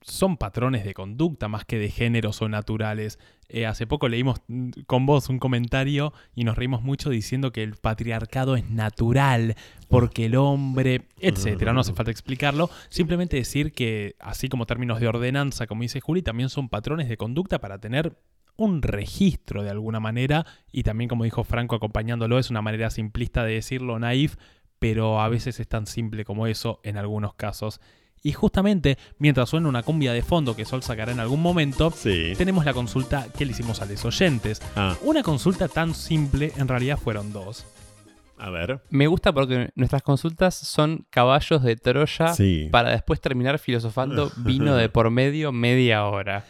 [0.03, 3.19] son patrones de conducta más que de géneros o naturales.
[3.49, 4.41] Eh, hace poco leímos
[4.85, 9.55] con vos un comentario y nos reímos mucho diciendo que el patriarcado es natural
[9.89, 11.73] porque el hombre, etcétera.
[11.73, 12.69] No hace falta explicarlo.
[12.89, 17.17] Simplemente decir que, así como términos de ordenanza, como dice Juli, también son patrones de
[17.17, 18.17] conducta para tener
[18.55, 23.43] un registro de alguna manera y también como dijo Franco acompañándolo es una manera simplista
[23.43, 24.35] de decirlo naif
[24.77, 27.81] pero a veces es tan simple como eso en algunos casos
[28.23, 32.33] y justamente mientras suena una cumbia de fondo que Sol sacará en algún momento Sí.
[32.37, 36.67] tenemos la consulta que le hicimos a los oyentes Ah, una consulta tan simple en
[36.67, 37.65] realidad fueron dos
[38.39, 38.81] a ver.
[38.89, 42.67] Me gusta porque nuestras consultas son caballos de Troya Sí.
[42.71, 46.45] para después terminar filosofando vino de por medio media hora.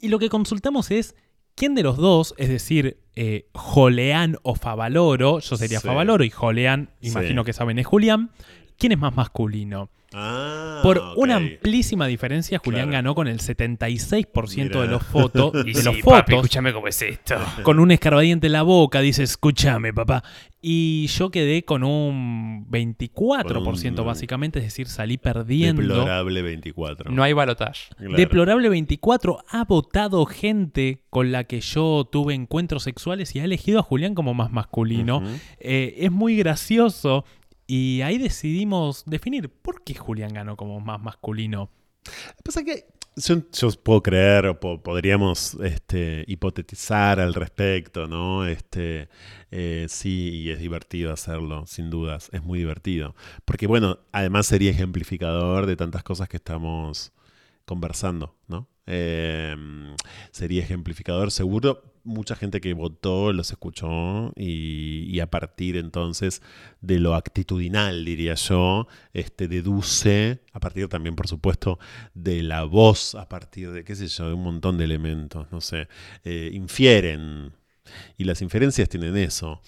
[0.00, 1.14] y lo que consultamos es
[1.54, 5.86] quién de los dos es decir eh, Joleán o Favaloro yo sería Sí.
[5.86, 7.46] Favaloro y Joleán imagino Sí.
[7.46, 8.30] que saben es Julián
[8.78, 12.92] quién es más masculino Ah, Por una amplísima diferencia, Julián Claro.
[12.92, 15.52] ganó con el 76% de los fotos.
[15.66, 16.34] Y de sí, los papi, fotos.
[16.36, 17.34] escúchame cómo es esto.
[17.64, 20.22] con un escarbadiente en la boca, dice, escúchame, papá.
[20.66, 25.82] Y yo quedé con un 24% Con un- básicamente, es decir, salí perdiendo.
[25.82, 27.10] Deplorable 24.
[27.10, 27.88] No hay balotage.
[27.96, 28.16] Claro.
[28.16, 33.78] Deplorable 24 ha votado gente con la que yo tuve encuentros sexuales y ha elegido
[33.78, 35.22] a Julián como más masculino.
[35.58, 37.24] Eh, es muy gracioso
[37.66, 41.70] y ahí decidimos definir por qué Julián ganó como más masculino.
[42.44, 48.44] Pasa que yo, yo puedo creer o po- podríamos este, hipotetizar al respecto, ¿no?
[48.46, 49.08] Este,
[49.50, 53.14] eh, sí, y es divertido hacerlo, sin dudas, es muy divertido.
[53.44, 57.12] Porque bueno, además sería ejemplificador de tantas cosas que estamos
[57.64, 58.68] conversando, ¿no?
[58.86, 59.56] Eh,
[60.32, 66.42] sería ejemplificador, seguro mucha gente que votó los escuchó y, y a partir entonces
[66.80, 71.78] de lo actitudinal, diría yo, este, deduce, a partir también, por supuesto,
[72.14, 75.60] de la voz, a partir de, qué sé yo, de un montón de elementos, no
[75.60, 75.88] sé,
[76.24, 77.52] eh, infieren.
[78.16, 79.60] Y las inferencias tienen eso.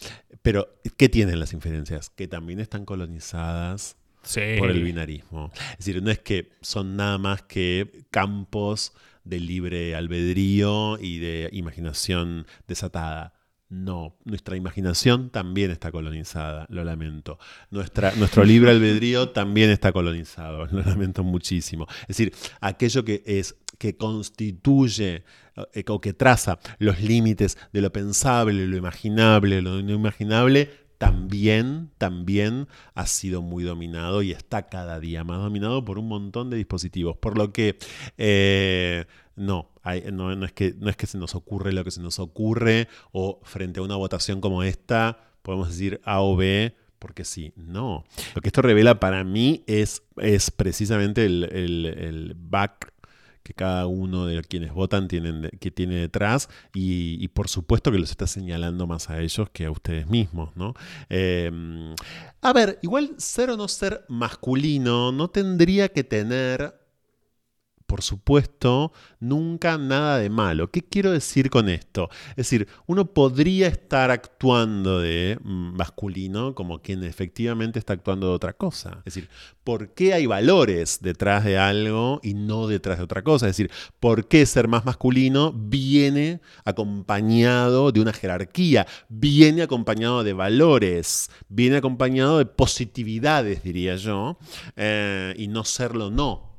[0.42, 2.08] Pero, ¿qué tienen las inferencias?
[2.10, 4.40] Que también están colonizadas Sí.
[4.58, 5.52] por el binarismo.
[5.72, 8.92] Es decir, no es que son nada más que campos
[9.26, 13.34] de libre albedrío y de imaginación desatada.
[13.68, 17.38] No, nuestra imaginación también está colonizada, lo lamento.
[17.70, 21.86] Nuestra, nuestro libre albedrío también está colonizado, lo lamento muchísimo.
[22.02, 25.24] Es decir, aquello que es que constituye
[25.74, 31.90] eh, o que traza los límites de lo pensable, lo imaginable, lo no imaginable, también,
[31.98, 36.56] también ha sido muy dominado y está cada día más dominado por un montón de
[36.56, 37.16] dispositivos.
[37.16, 37.76] Por lo que
[38.18, 39.04] eh,
[39.36, 42.88] no, no es que, no es que se nos ocurre lo que se nos ocurre
[43.12, 46.74] o frente a una votación como esta podemos decir A o B.
[46.98, 48.04] Porque sí, no.
[48.34, 52.94] Lo que esto revela para mí es, es precisamente el, el- el back
[53.46, 58.10] que cada uno de quienes votan tienen, que tiene detrás y, por supuesto que los
[58.10, 60.74] está señalando más a ellos que a ustedes mismos, ¿no?
[61.08, 61.50] Eh,
[62.42, 66.74] a ver, igual ser o no ser masculino no tendría que tener,
[67.86, 70.70] por supuesto, nunca nada de malo.
[70.70, 72.08] ¿Qué quiero decir con esto?
[72.30, 78.34] Es decir, uno podría estar actuando de mm, masculino como quien efectivamente está actuando de
[78.34, 78.98] otra cosa.
[79.04, 79.28] Es decir,
[79.64, 83.46] ¿por qué hay valores detrás de algo y no detrás de otra cosa?
[83.46, 83.70] Es decir,
[84.00, 88.86] ¿por qué ser más masculino viene acompañado de una jerarquía?
[89.08, 94.38] Viene acompañado de valores, viene acompañado de positividades, diría yo,
[94.76, 96.55] eh, y no serlo no.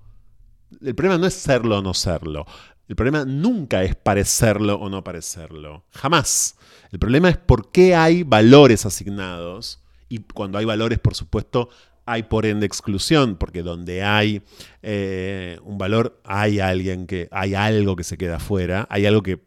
[0.82, 2.46] El problema no es serlo o no serlo.
[2.88, 5.86] El problema nunca es parecerlo o no parecerlo.
[5.92, 6.56] Jamás.
[6.92, 9.84] El problema es por qué hay valores asignados.
[10.10, 11.70] Y cuando hay valores, por supuesto,
[12.06, 14.42] hay por ende exclusión, porque donde hay
[14.82, 19.42] eh, un valor, hay alguien que, hay algo que se queda afuera, hay algo que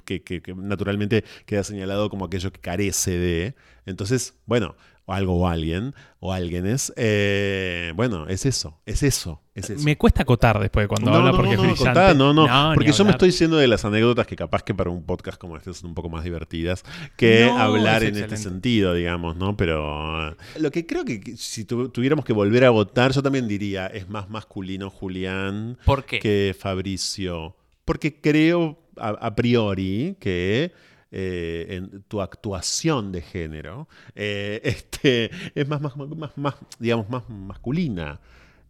[0.56, 3.54] naturalmente queda señalado como aquello que carece de.
[3.86, 4.76] Entonces, bueno,
[5.10, 9.82] o algo o alguien, o alguienes, eh, bueno, es eso, es eso, es eso.
[9.84, 11.84] Me cuesta acotar después de cuando no, habla no, porque no, es no, brillante.
[12.00, 14.90] contá, no, no, porque yo me estoy diciendo de las anécdotas que capaz que para
[14.90, 16.84] un podcast como este son un poco más divertidas
[17.16, 19.56] que No, hablar es en este sentido, digamos, ¿no?
[19.56, 23.86] Pero lo que creo que si tu- tuviéramos que volver a votar, yo también diría,
[23.88, 26.18] es más masculino Julián ¿Por qué?
[26.20, 27.56] que Fabricio.
[27.84, 30.72] Porque creo a, a priori que
[31.12, 37.28] eh, en tu actuación de género eh, este, es más, más, más, más, digamos, más
[37.28, 38.20] masculina.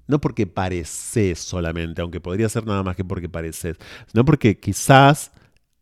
[0.06, 3.76] No porque pareces solamente, aunque podría ser nada más que porque pareces,
[4.10, 5.30] sino porque quizás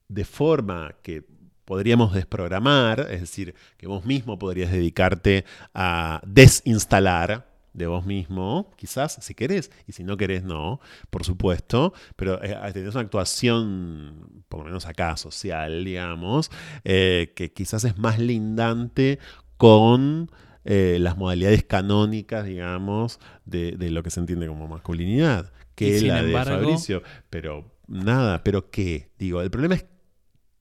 [0.08, 1.24] de forma que
[1.64, 5.44] podríamos desprogramar, es decir, que vos mismo podrías dedicarte
[5.74, 11.92] a desinstalar de vos mismo, quizás si querés, y si no querés, no, por supuesto,
[12.16, 16.50] pero eh, tenés una actuación, por lo menos acá, social, digamos,
[16.84, 19.18] eh, que quizás es más lindante
[19.56, 20.30] con
[20.64, 26.22] eh, las modalidades canónicas, digamos, de, de lo que se entiende como masculinidad, que la
[26.22, 27.02] de embargo- Fabricio.
[27.30, 29.10] Pero nada, pero ¿qué?
[29.18, 29.86] Digo, el problema es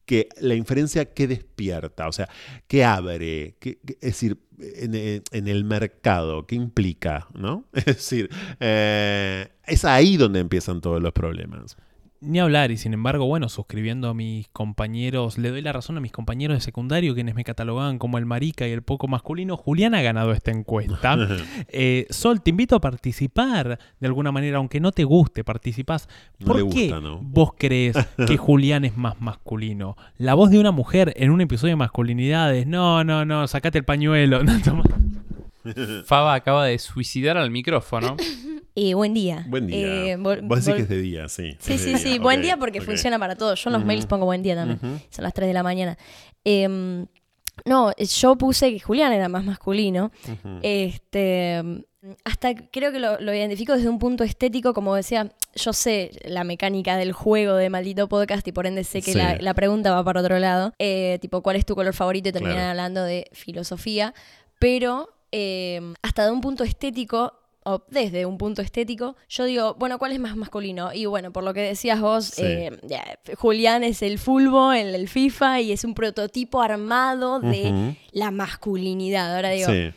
[0.08, 2.28] que la inferencia que despierta, o sea,
[2.68, 7.28] que abre, que, que- es decir, en, el mercado, ¿qué implica?
[7.36, 7.66] ¿no?
[7.74, 11.78] Es decir, eh, es ahí donde empiezan todos los problemas.
[12.20, 16.00] Ni hablar, y sin embargo, bueno, suscribiendo a mis compañeros, le doy la razón a
[16.00, 19.56] mis compañeros de secundario, quienes me catalogaban como el marica y el poco masculino.
[19.56, 21.18] Julián ha ganado esta encuesta.
[21.70, 26.08] Eh, Sol, te invito a participar de alguna manera, aunque no te guste, participás.
[26.44, 27.20] ¿Por qué gusta, ¿no?
[27.22, 29.96] vos crees que Julián es más masculino?
[30.18, 32.66] La voz de una mujer en un episodio de masculinidades.
[32.68, 34.42] No, no, no, sacate el pañuelo.
[34.68, 34.84] No.
[36.06, 38.16] Faba acaba de suicidar al micrófono.
[38.80, 39.44] Eh, buen día.
[39.50, 40.14] Buen día.
[40.14, 41.56] Eh, Vos decís que es de día, sí.
[41.60, 42.20] Sí, sí, sí.
[42.20, 43.64] Buen día porque funciona para todos.
[43.64, 44.80] Yo en los mails pongo buen día también.
[45.10, 45.98] Son las 3 de la mañana.
[46.44, 47.08] Em,
[47.66, 50.12] no, yo puse que Julián era más masculino.
[50.62, 51.64] Este,
[52.24, 56.44] hasta creo que lo, lo identifico desde un punto estético, como decía, yo sé la
[56.44, 59.18] mecánica del juego de maldito podcast y por ende sé que Sí.
[59.18, 60.74] la, la pregunta va para otro lado.
[60.78, 62.30] Eh, tipo, ¿cuál es tu color favorito?
[62.30, 62.70] Y terminan Claro.
[62.70, 64.14] hablando de filosofía.
[64.60, 67.34] Pero eh, hasta de un punto estético,
[67.70, 70.94] o desde un punto estético, yo digo, bueno, ¿cuál es más masculino?
[70.94, 72.44] Y bueno, por lo que decías vos, Sí.
[72.44, 72.72] eh,
[73.38, 79.36] Julián es el fulbo, el, el FIFA y es un prototipo armado de la masculinidad.
[79.36, 79.92] Ahora digo, Sí.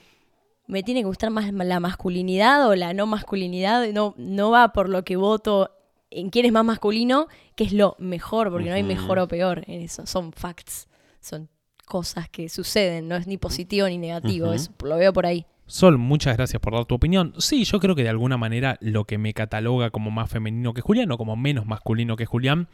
[0.67, 3.87] me tiene que gustar más la masculinidad o la no masculinidad.
[3.93, 5.71] No, no va por lo que voto
[6.11, 9.63] en quién es más masculino, que es lo mejor, porque no hay mejor o peor
[9.69, 10.07] en eso.
[10.07, 10.89] Son facts,
[11.21, 11.49] son
[11.87, 15.45] cosas que suceden, no es ni positivo ni negativo, eso lo veo por ahí.
[15.71, 17.33] Sol, muchas gracias por dar tu opinión.
[17.39, 20.81] Sí, yo creo que de alguna manera lo que me cataloga como más femenino que
[20.81, 22.67] Julián o como menos masculino que Julián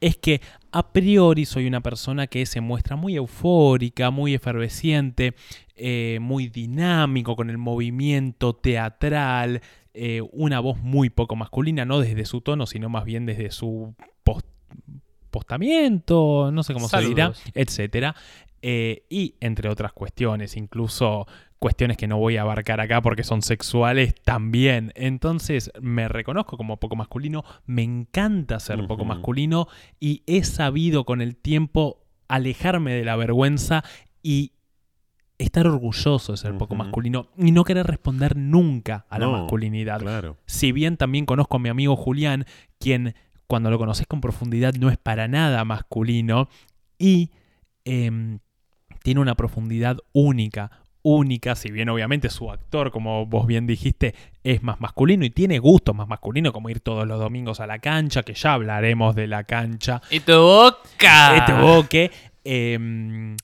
[0.00, 0.40] es que
[0.72, 5.34] a priori soy una persona que se muestra muy eufórica, muy efervesciente,
[5.76, 9.60] eh, muy dinámico con el movimiento teatral,
[9.94, 13.94] eh, una voz muy poco masculina, no desde su tono, sino más bien desde su
[14.24, 14.46] post-
[15.30, 18.16] postamiento, no sé cómo se dirá, etcétera.
[18.62, 21.26] Eh, y entre otras cuestiones, incluso
[21.58, 24.92] cuestiones que no voy a abarcar acá porque son sexuales también.
[24.96, 29.68] Entonces me reconozco como poco masculino, me encanta ser poco masculino
[30.00, 33.84] y he sabido con el tiempo alejarme de la vergüenza
[34.22, 34.52] y
[35.38, 40.00] estar orgulloso de ser poco masculino y no querer responder nunca a la No, masculinidad.
[40.00, 40.36] Claro.
[40.46, 42.44] Si bien también conozco a mi amigo Julián,
[42.78, 43.14] quien
[43.46, 46.48] cuando lo conoces con profundidad no es para nada masculino
[46.98, 47.30] y
[47.84, 48.38] em,
[49.02, 50.70] tiene una profundidad única,
[51.02, 55.58] única, si bien obviamente su actor, como vos bien dijiste, es más masculino y tiene
[55.58, 59.26] gustos más masculinos, como ir todos los domingos a la cancha, que ya hablaremos de
[59.26, 61.60] la cancha, ¡Y tu boca!
[61.60, 62.10] boque.
[62.44, 63.36] em,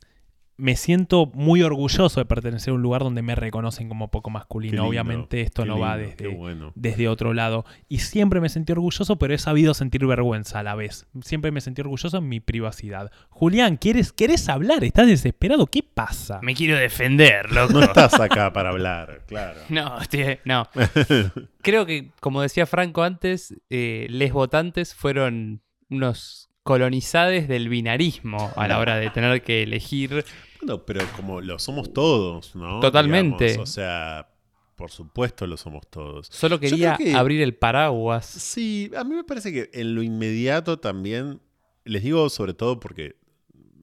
[0.59, 4.73] me siento muy orgulloso de pertenecer a un lugar donde me reconocen como poco masculino.
[4.73, 6.73] lindo, Obviamente esto no va lindo, desde, bueno.
[6.75, 7.65] desde otro lado.
[7.89, 11.07] Y siempre me sentí orgulloso, pero he sabido sentir vergüenza a la vez.
[11.23, 13.13] Siempre me sentí orgulloso en mi privacidad.
[13.31, 14.83] Julián, ¿quieres, ¿quieres hablar?
[14.83, 15.67] ¿Estás desesperado?
[15.69, 16.41] ¿Qué pasa?
[16.43, 17.75] Me quiero defender, loco.
[17.75, 19.61] No estás acá para hablar, claro.
[19.69, 20.67] No, estoy- no.
[21.63, 28.69] Creo que, como decía Franco antes, eh, les votantes fueron unos colonizades del binarismo a
[28.69, 30.25] la hora de tener que elegir.
[30.61, 32.81] Bueno, pero como lo somos todos, ¿no?
[32.81, 33.45] Totalmente.
[33.47, 34.29] Digamos, o sea,
[34.77, 36.29] por supuesto lo somos todos.
[36.31, 38.27] Solo quería que- abrir el paraguas.
[38.27, 41.41] Sí, a mí me parece que en lo inmediato también,
[41.85, 43.17] les digo sobre todo porque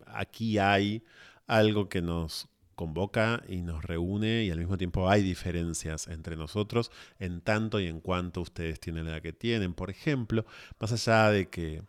[0.07, 1.03] aquí hay
[1.47, 6.91] algo que nos convoca y nos reúne y al mismo tiempo hay diferencias entre nosotros
[7.19, 9.73] en tanto y en cuanto ustedes tienen la edad que tienen.
[9.73, 10.45] Por ejemplo,
[10.80, 11.84] más allá de que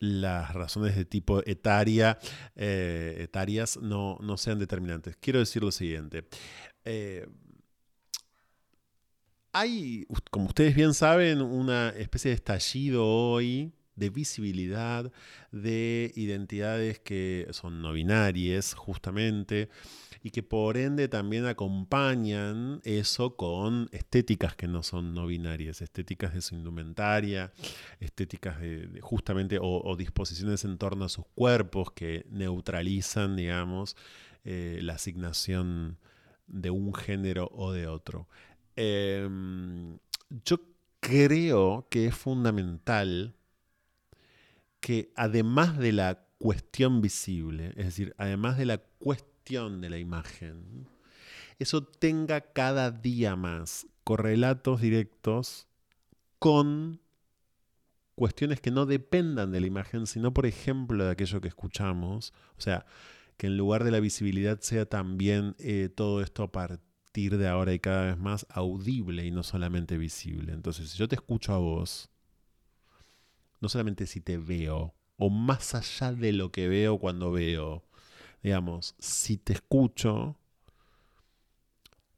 [0.00, 2.18] las razones de tipo etaria,
[2.56, 5.16] eh, etarias no, no sean determinantes.
[5.16, 6.28] Quiero decir lo siguiente.
[6.84, 7.26] Eh,
[9.52, 15.10] hay, como ustedes bien saben, una especie de estallido hoy de visibilidad
[15.50, 19.68] de identidades que son no binarias, justamente,
[20.22, 26.34] y que por ende también acompañan eso con estéticas que no son no binarias, estéticas
[26.34, 27.52] de su indumentaria,
[28.00, 33.96] estéticas de, justamente o, disposiciones en torno a sus cuerpos que neutralizan, digamos,
[34.44, 35.98] eh, la asignación
[36.46, 38.28] de un género o de otro.
[38.76, 39.98] Em,
[40.44, 40.60] yo
[41.00, 43.34] creo que es fundamental
[44.80, 50.86] que además de la cuestión visible, es decir, además de la cuestión de la imagen,
[51.58, 55.66] eso tenga cada día más correlatos directos
[56.38, 57.00] con
[58.14, 62.60] cuestiones que no dependan de la imagen, sino por ejemplo de aquello que escuchamos, o
[62.60, 62.84] sea,
[63.38, 67.72] que en lugar de la visibilidad sea también eh, todo esto a partir de ahora
[67.72, 70.52] y cada vez más audible y no solamente visible.
[70.52, 72.10] Entonces, si yo te escucho a vos,
[73.60, 77.87] no solamente si te veo, o más allá de lo que veo cuando veo,
[78.42, 80.36] digamos, si te escucho,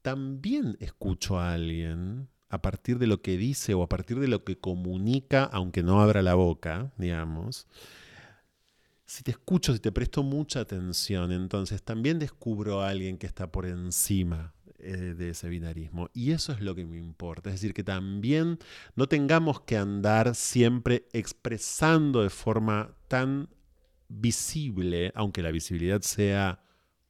[0.01, 4.43] también escucho a alguien a partir de lo que dice o a partir de lo
[4.43, 7.65] que comunica, aunque no abra la boca, digamos.
[9.05, 13.51] Si te escucho, si te presto mucha atención, entonces también descubro a alguien que está
[13.51, 16.09] por encima eh, de ese binarismo.
[16.13, 17.49] Y eso es lo que me importa.
[17.49, 18.57] Es decir, que también
[18.95, 23.47] no tengamos que andar siempre expresando de forma tan
[24.11, 26.59] visible, aunque la visibilidad sea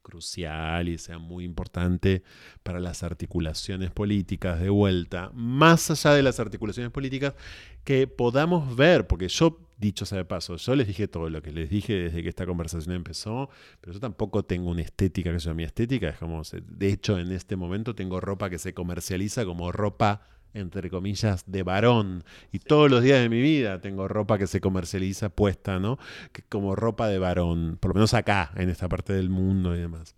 [0.01, 2.23] crucial y sea muy importante
[2.63, 7.35] para las articulaciones políticas de vuelta, más allá de las articulaciones políticas,
[7.83, 11.51] que podamos ver, porque yo, dicho sea de paso, yo les dije todo lo que
[11.51, 13.49] les dije desde que esta conversación empezó,
[13.79, 17.31] pero yo tampoco tengo una estética que sea mi estética, es como, de hecho en
[17.31, 20.21] este momento tengo ropa que se comercializa como ropa
[20.53, 22.23] entre comillas, de varón.
[22.51, 25.97] Y todos los días de mi vida tengo ropa que se comercializa puesta, ¿no?
[26.31, 29.79] Que como ropa de varón, por lo menos acá, en esta parte del mundo y
[29.79, 30.15] demás.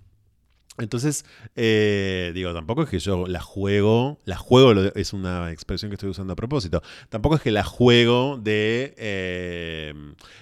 [0.80, 1.24] Entonces,
[1.56, 6.10] eh, digo, tampoco es que yo la juego, la juego es una expresión que estoy
[6.10, 9.94] usando a propósito, tampoco es que la juego de eh,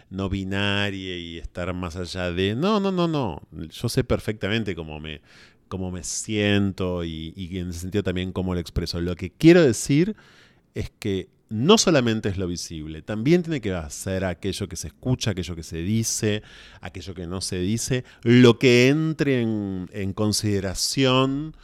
[0.10, 5.02] no binaria y estar más allá de, no, no, no, no, yo sé perfectamente cómo
[5.02, 5.20] me,
[5.72, 9.00] cómo me siento y, en ese sentido también cómo lo expreso.
[9.00, 10.18] Lo que quiero decir
[10.76, 15.32] es que no solamente es lo visible, también tiene que ser aquello que se escucha,
[15.32, 16.44] aquello que se dice,
[16.82, 21.56] aquello que no se dice, lo que entre en, consideración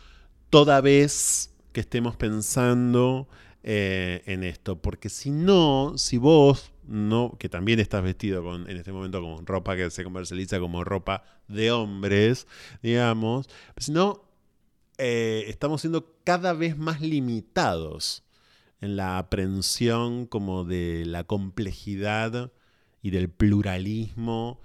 [0.49, 3.27] toda vez que estemos pensando
[3.63, 4.81] eh, en esto.
[4.81, 9.45] Porque si no, si vos no, que también estás vestido con, en este momento con
[9.45, 12.47] ropa que se comercializa como ropa de hombres,
[12.81, 14.23] digamos, sino
[14.97, 18.23] eh, estamos siendo cada vez más limitados
[18.81, 22.51] en la aprehensión como de la complejidad
[23.01, 24.61] y del pluralismo,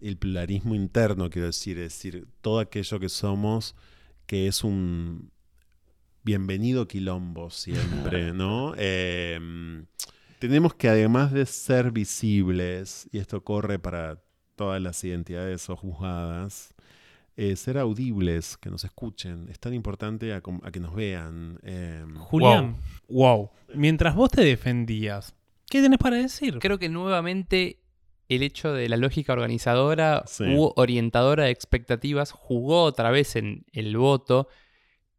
[0.00, 3.74] el pluralismo interno, quiero decir, es decir, todo aquello que somos,
[4.26, 5.30] que es un
[6.24, 8.74] bienvenido quilombo siempre, ¿no?
[8.76, 9.86] Em,
[10.48, 14.20] tenemos que además de ser visibles, y esto corre para
[14.56, 16.74] todas las identidades o juzgadas,
[17.36, 19.48] eh, ser audibles, que nos escuchen.
[19.50, 21.58] Es tan importante a, que nos vean.
[21.62, 22.76] Em, Julián,
[23.08, 23.50] wow.
[23.74, 25.34] Mientras vos te defendías,
[25.68, 26.58] ¿qué tenés para decir?
[26.60, 27.80] Creo que nuevamente
[28.28, 33.96] el hecho de la lógica organizadora u orientadora de expectativas jugó otra vez en el
[33.96, 34.48] voto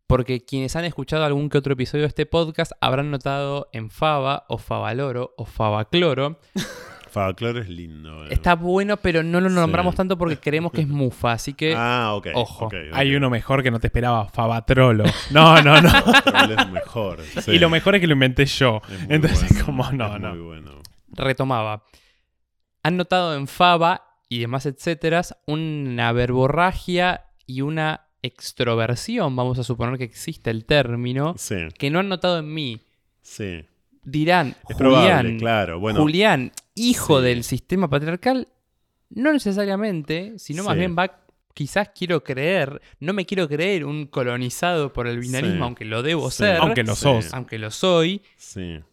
[0.08, 4.46] porque quienes han escuchado algún que otro episodio de este podcast habrán notado en Fava
[4.48, 6.40] o Favaloro o Favacloro.
[7.10, 8.26] Favacloro es lindo.
[8.26, 8.30] Eh.
[8.32, 11.74] Está bueno, pero no lo nombramos tanto porque creemos que es mufa, así que.
[11.88, 12.28] Ah, ok.
[12.34, 12.70] Ojo.
[12.92, 15.06] Hay uno mejor que no te esperaba, Favatrolo.
[15.32, 15.90] No, no, no.
[16.60, 17.20] es mejor.
[17.48, 18.82] Y lo mejor es que lo inventé yo.
[19.08, 20.32] Entonces, como no, no.
[20.32, 20.72] Muy bueno.
[21.08, 21.84] Retomaba.
[22.84, 29.98] Han notado en Fava y demás, etcétera, una verborragia y una extroversión, vamos a suponer
[29.98, 31.36] que existe el término,
[31.78, 32.82] que no han notado en mí.
[33.22, 33.66] Sí.
[34.04, 35.80] Dirán, Julián, claro.
[35.80, 38.48] bueno, Julián, hijo del sistema patriarcal,
[39.10, 41.25] no necesariamente, sino más bien va
[41.56, 46.30] quizás quiero creer, no me quiero creer un colonizado por el binarismo, aunque lo debo
[46.30, 46.58] ser.
[46.58, 47.34] Aunque lo sos.
[47.34, 48.22] Aunque lo soy.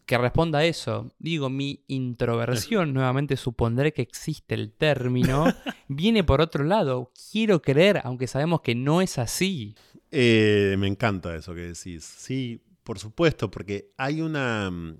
[0.05, 1.11] Que responda a eso.
[1.19, 5.45] Digo, mi introversión, nuevamente supondré que existe el término,
[5.89, 7.11] viene por otro lado.
[7.31, 9.75] Quiero creer, aunque sabemos que no es así.
[10.09, 12.03] Eh, me encanta eso que decís.
[12.03, 14.71] Sí, por supuesto, porque hay una...
[14.71, 14.97] Mm,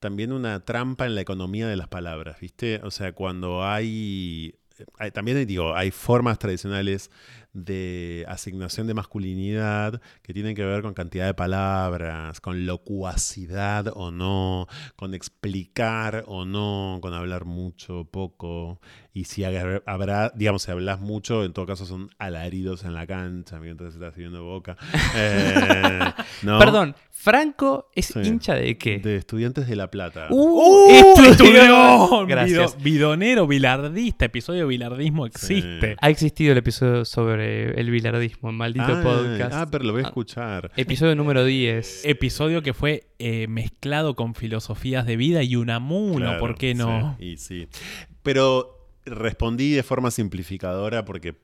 [0.00, 2.78] también una trampa en la economía de las palabras, ¿viste?
[2.84, 4.54] O sea, cuando hay,
[4.98, 7.10] hay- también digo, hay formas tradicionales
[7.54, 14.10] de asignación de masculinidad que tienen que ver con cantidad de palabras, con locuacidad o
[14.10, 18.80] no, con explicar o no, con hablar mucho o poco.
[19.12, 23.60] Y si habrá, digamos, si hablas mucho, en todo caso son alaridos en la cancha
[23.60, 24.76] mientras estás sirviendo boca.
[25.16, 26.00] Eh,
[26.42, 26.58] ¿no?
[26.58, 28.18] Perdón, ¿Franco es Sí.
[28.24, 28.98] hincha de qué?
[28.98, 30.26] De estudiantes de La Plata.
[30.30, 30.90] ¡Uh!
[30.90, 31.30] ¡Estudió!
[31.30, 32.26] estudió.
[32.26, 32.76] Gracias.
[32.78, 35.96] Bido- bidonero, bilardista, episodio de bilardismo existe.
[36.00, 39.52] Ha existido el episodio sobre el bilardismo en Maldito ah, Podcast.
[39.54, 40.08] ah, pero lo voy a Ah.
[40.08, 40.70] escuchar.
[40.76, 42.04] Episodio número 10.
[42.04, 47.16] Episodio que fue eh, mezclado con filosofías de vida y Unamuno, Claro, ¿por qué no?
[47.18, 47.68] Sí, y sí.
[48.22, 51.34] Pero respondí de forma simplificadora porque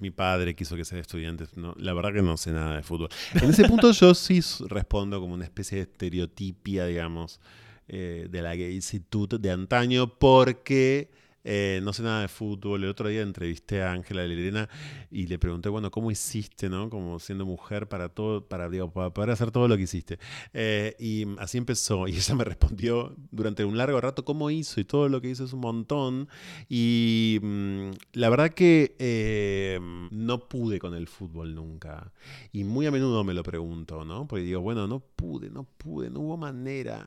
[0.00, 1.44] mi padre quiso que sea estudiante.
[1.56, 3.08] No, la verdad que no sé nada de fútbol.
[3.40, 7.40] En ese punto yo sí respondo como una especie de estereotipia, digamos,
[7.88, 11.10] eh, de la gaysitud de antaño porque...
[11.48, 12.82] eh, no sé nada de fútbol.
[12.82, 14.68] El otro día entrevisté a Ángela Lerena
[15.12, 16.90] y le pregunté, bueno, ¿cómo hiciste, no?
[16.90, 20.18] Como siendo mujer para todo, para, para poder hacer todo lo que hiciste.
[20.52, 22.08] Eh, y así empezó.
[22.16, 24.80] Y ella me respondió durante un largo rato cómo hizo.
[24.80, 26.28] Y todo lo que hizo es un montón.
[26.68, 29.78] Y mm, la verdad que eh,
[30.10, 32.12] no pude con el fútbol nunca.
[32.52, 34.26] Y muy a menudo me lo pregunto, ¿no?
[34.26, 37.06] Porque digo, bueno, no pude, no pude, no hubo manera.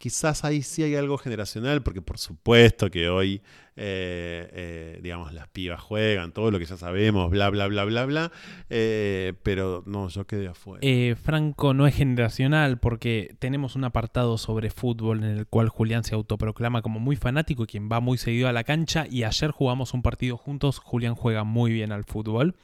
[0.00, 3.42] Quizás ahí sí hay algo generacional, porque por supuesto que hoy,
[3.76, 8.06] eh, eh, digamos, las pibas juegan, todo lo que ya sabemos, bla, bla, bla, bla,
[8.06, 8.32] bla.
[8.70, 10.80] eh, pero no, yo quedé afuera.
[10.80, 16.02] Eh, Franco no es generacional porque tenemos un apartado sobre fútbol en el cual Julián
[16.02, 19.50] se autoproclama como muy fanático y quien va muy seguido a la cancha y ayer
[19.50, 22.54] jugamos un partido juntos, Julián juega muy bien al fútbol.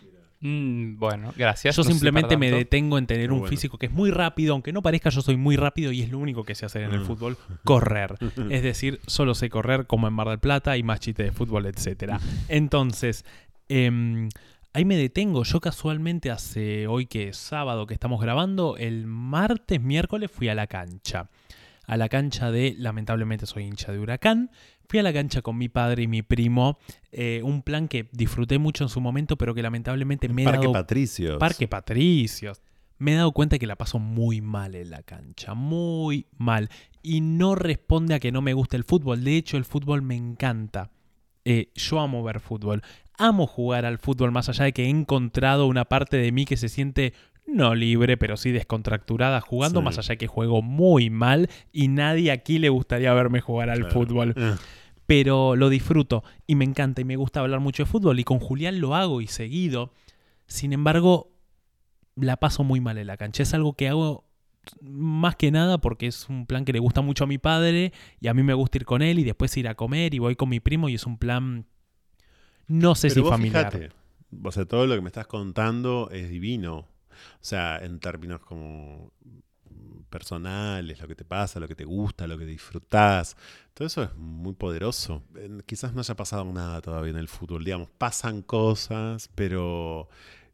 [0.40, 1.76] Mm, bueno, gracias.
[1.76, 3.50] Yo no simplemente me detengo en tener Muy un bueno.
[3.50, 6.18] físico que es muy rápido, aunque no parezca yo soy muy rápido y es lo
[6.18, 7.04] único que sé hacer en el Mm.
[7.06, 8.14] fútbol, correr.
[8.50, 11.66] Es decir, solo sé correr como en Mar del Plata y más chiste de fútbol,
[11.66, 12.20] etcétera.
[12.48, 13.24] Entonces,
[13.68, 14.28] em,
[14.74, 15.42] ahí me detengo.
[15.44, 20.54] Yo casualmente hace hoy que es sábado que estamos grabando, el martes, miércoles fui a
[20.54, 21.28] la cancha.
[21.86, 24.50] A la cancha de, lamentablemente soy hincha de Huracán.
[24.88, 26.78] Fui a la cancha con mi padre y mi primo.
[27.12, 30.66] eh, un plan que disfruté mucho en su momento, pero que lamentablemente me he Parque
[30.66, 31.38] dado Patricios.
[31.38, 32.60] Parque Patricios.
[32.98, 36.70] Me he dado cuenta que la paso muy mal en la cancha, muy mal.
[37.02, 39.22] Y no responde a que no me guste el fútbol.
[39.22, 40.90] De hecho, el fútbol me encanta.
[41.44, 42.82] Eh, yo amo ver fútbol.
[43.18, 46.56] Amo jugar al fútbol más allá de que he encontrado una parte de mí que
[46.56, 47.12] se siente
[47.46, 49.84] no libre, pero sí descontracturada jugando, Sí.
[49.84, 53.80] más allá de que juego muy mal y nadie aquí le gustaría verme jugar al
[53.80, 53.92] Claro.
[53.94, 54.54] fútbol Eh,
[55.06, 58.40] pero lo disfruto y me encanta y me gusta hablar mucho de fútbol y con
[58.40, 59.92] Julián lo hago y seguido.
[60.46, 61.30] Sin embargo,
[62.16, 63.42] la paso muy mal en la cancha.
[63.44, 64.24] Es algo que hago
[64.82, 68.26] más que nada porque es un plan que le gusta mucho a mi padre y
[68.26, 70.48] a mí me gusta ir con él y después ir a comer y voy con
[70.48, 71.66] mi primo y es un plan
[72.66, 73.70] no sé Pero si vos familiar.
[73.70, 73.94] fíjate,
[74.42, 76.88] o sea, todo lo que me estás contando es divino.
[77.34, 79.12] O sea, en términos como
[80.10, 83.36] personales, lo que te pasa, lo que te gusta, lo que disfrutás.
[83.74, 85.22] Todo eso es muy poderoso.
[85.66, 87.64] Quizás no haya pasado nada todavía en el fútbol.
[87.64, 90.08] Digamos, pasan cosas, pero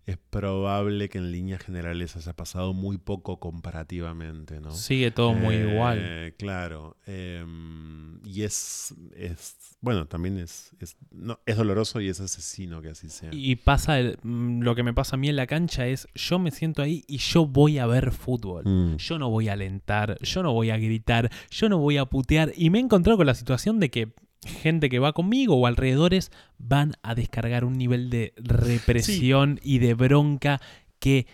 [0.05, 4.72] es probable que en líneas generales haya pasado muy poco comparativamente, ¿no?
[4.72, 6.34] Sigue todo muy Eh, igual.
[6.38, 6.96] Claro.
[7.07, 12.88] em, y es, es, bueno, también es, es, no, es doloroso y es asesino que
[12.90, 13.30] así sea.
[13.32, 16.38] Y pasa el- mm, lo que me pasa a mí en la cancha es yo
[16.38, 18.64] me siento ahí y yo voy a ver fútbol.
[18.66, 18.96] Mm.
[18.96, 22.53] Yo no voy a alentar, yo no voy a gritar, yo no voy a putear.
[22.57, 24.12] Y me he encontrado con la situación de que
[24.45, 29.95] gente que va conmigo o alrededores van a descargar un nivel de represión y de
[29.95, 30.61] bronca
[30.99, 31.26] que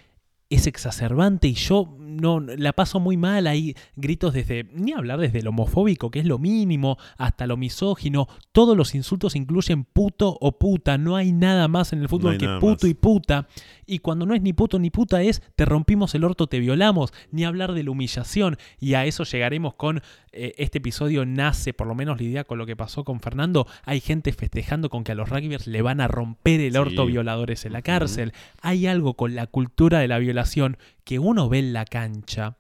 [0.50, 3.46] es exacerbante y yo no la paso muy mal.
[3.46, 8.28] Ahí gritos desde ni hablar desde lo homofóbico que es lo mínimo hasta lo misógino.
[8.52, 10.96] Todos los insultos incluyen puto o puta.
[10.96, 12.90] No hay nada más en el fútbol hay que puto más.
[12.90, 13.48] y puta.
[13.86, 17.12] Y cuando no es ni puto ni puta es te rompimos el orto te violamos.
[17.30, 18.56] Ni hablar de la humillación.
[18.80, 20.02] Y a eso llegaremos con
[20.32, 23.66] eh, este episodio nace por lo menos la idea con lo que pasó con Fernando
[23.84, 27.12] hay gente festejando con que a los rugbyers le van a romper el orto Sí.
[27.12, 31.58] violadores en la cárcel hay algo con la cultura de la violación que uno ve
[31.60, 32.56] en la cancha.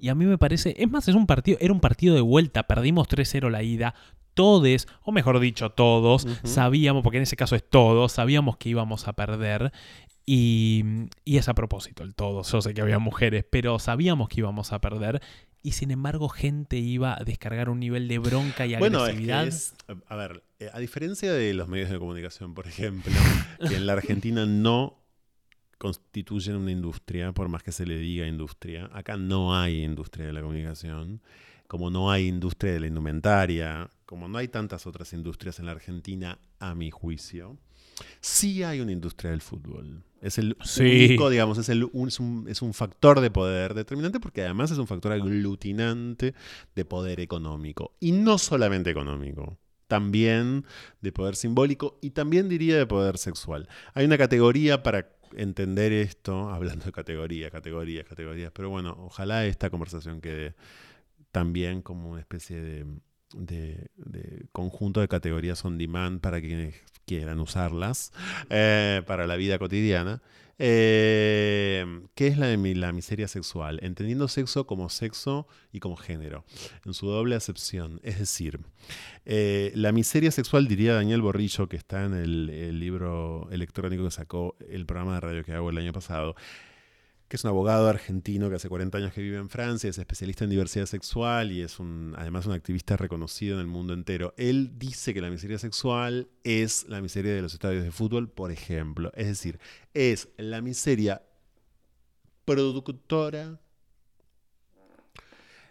[0.00, 2.64] Y a mí me parece, es más, es un partido, era un partido de vuelta,
[2.64, 3.94] perdimos 3-0 la ida.
[4.34, 9.08] Todos, o mejor dicho, todos, sabíamos, porque en ese caso es todos, sabíamos que íbamos
[9.08, 9.72] a perder.
[10.26, 10.84] Y,
[11.24, 14.72] y es a propósito el todos, yo sé que había mujeres, pero sabíamos que íbamos
[14.72, 15.22] a perder.
[15.66, 19.32] Y sin embargo, gente iba a descargar un nivel de bronca y Bueno, es que
[19.32, 19.46] agresividad.
[19.48, 19.74] es-
[20.08, 23.12] a ver, eh, a diferencia de los medios de comunicación, por ejemplo,
[23.68, 24.98] que en la Argentina no
[25.78, 28.90] constituyen una industria, por más que se le diga industria.
[28.92, 31.20] Acá no hay industria de la comunicación,
[31.66, 35.72] como no hay industria de la indumentaria, como no hay tantas otras industrias en la
[35.72, 37.56] Argentina, a mi juicio.
[38.20, 40.02] Sí hay una industria del fútbol.
[40.24, 40.82] Es el Sí.
[41.06, 44.70] único, digamos, es, el, un, es, un, es un factor de poder determinante porque además
[44.70, 46.34] es un factor aglutinante
[46.74, 47.92] de poder económico.
[48.00, 50.64] Y no solamente económico, también
[51.02, 53.68] de poder simbólico y también diría de poder sexual.
[53.92, 59.68] Hay una categoría para entender esto, hablando de categorías, categorías, categorías, pero bueno, ojalá esta
[59.70, 60.54] conversación quede
[61.32, 62.86] también como una especie de,
[63.36, 63.88] de-
[64.52, 66.74] conjunto de categorías on demand para quienes
[67.06, 68.12] quieran usarlas
[68.50, 70.22] eh, para la vida cotidiana.
[70.58, 73.80] Eh, ¿Qué es la la miseria sexual?
[73.82, 76.44] Entendiendo sexo como sexo y como género,
[76.86, 78.00] en su doble acepción.
[78.04, 78.60] Es decir,
[79.26, 84.10] eh, la miseria sexual, diría Daniel Borrillo, que está en el, el libro electrónico que
[84.12, 86.36] sacó el programa de radio que hago el año pasado,
[87.28, 90.44] que es un abogado argentino que hace 40 años que vive en Francia, es especialista
[90.44, 94.34] en diversidad sexual y es un, además un activista reconocido en el mundo entero.
[94.36, 98.52] Él dice que la miseria sexual es la miseria de los estadios de fútbol, por
[98.52, 99.10] ejemplo.
[99.14, 99.58] Es decir,
[99.94, 101.22] es la miseria
[102.44, 103.58] productora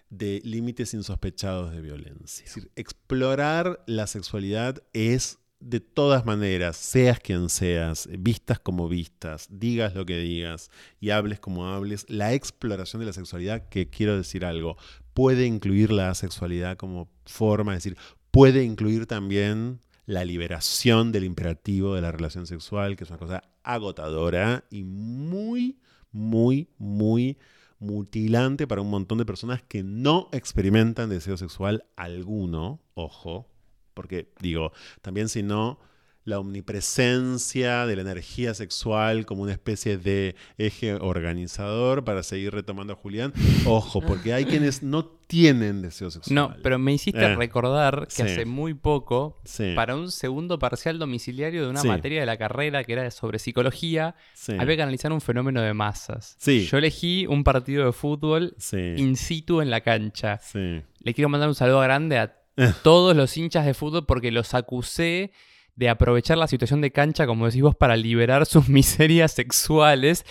[0.10, 2.46] de límites insospechados de violencia.
[2.46, 9.48] Es decir, explorar la sexualidad es de todas maneras, seas quien seas, vistas como vistas,
[9.50, 14.18] digas lo que digas y hables como hables, la exploración de la sexualidad, que quiero
[14.18, 14.78] decir algo,
[15.14, 17.98] puede incluir la asexualidad como forma, es decir,
[18.32, 23.44] puede incluir también la liberación del imperativo de la relación sexual, que es una cosa
[23.64, 25.80] agotadora y muy,
[26.12, 27.38] muy, muy
[27.80, 33.53] mutilante para un montón de personas que no experimentan deseo sexual alguno, ojo,
[33.94, 34.72] porque digo,
[35.02, 35.80] también si no,
[36.26, 42.94] la omnipresencia de la energía sexual como una especie de eje organizador para seguir retomando
[42.94, 43.34] a Julián,
[43.66, 46.34] ojo, porque hay quienes no tienen deseo sexual.
[46.36, 48.22] No, pero me hiciste Eh, recordar que sí.
[48.22, 51.88] hace muy poco, Sí, para un segundo parcial domiciliario de una Sí.
[51.88, 54.16] materia de la carrera que era sobre psicología,
[54.60, 56.38] había que analizar un fenómeno de masas.
[56.46, 58.56] Yo elegí un partido de fútbol
[58.98, 60.40] in situ en la cancha.
[60.54, 62.40] Le quiero mandar un saludo grande a.
[62.84, 65.32] todos los hinchas de fútbol porque los acusé
[65.76, 70.26] de aprovechar la situación de cancha, como decís vos, para liberar sus miserias sexuales.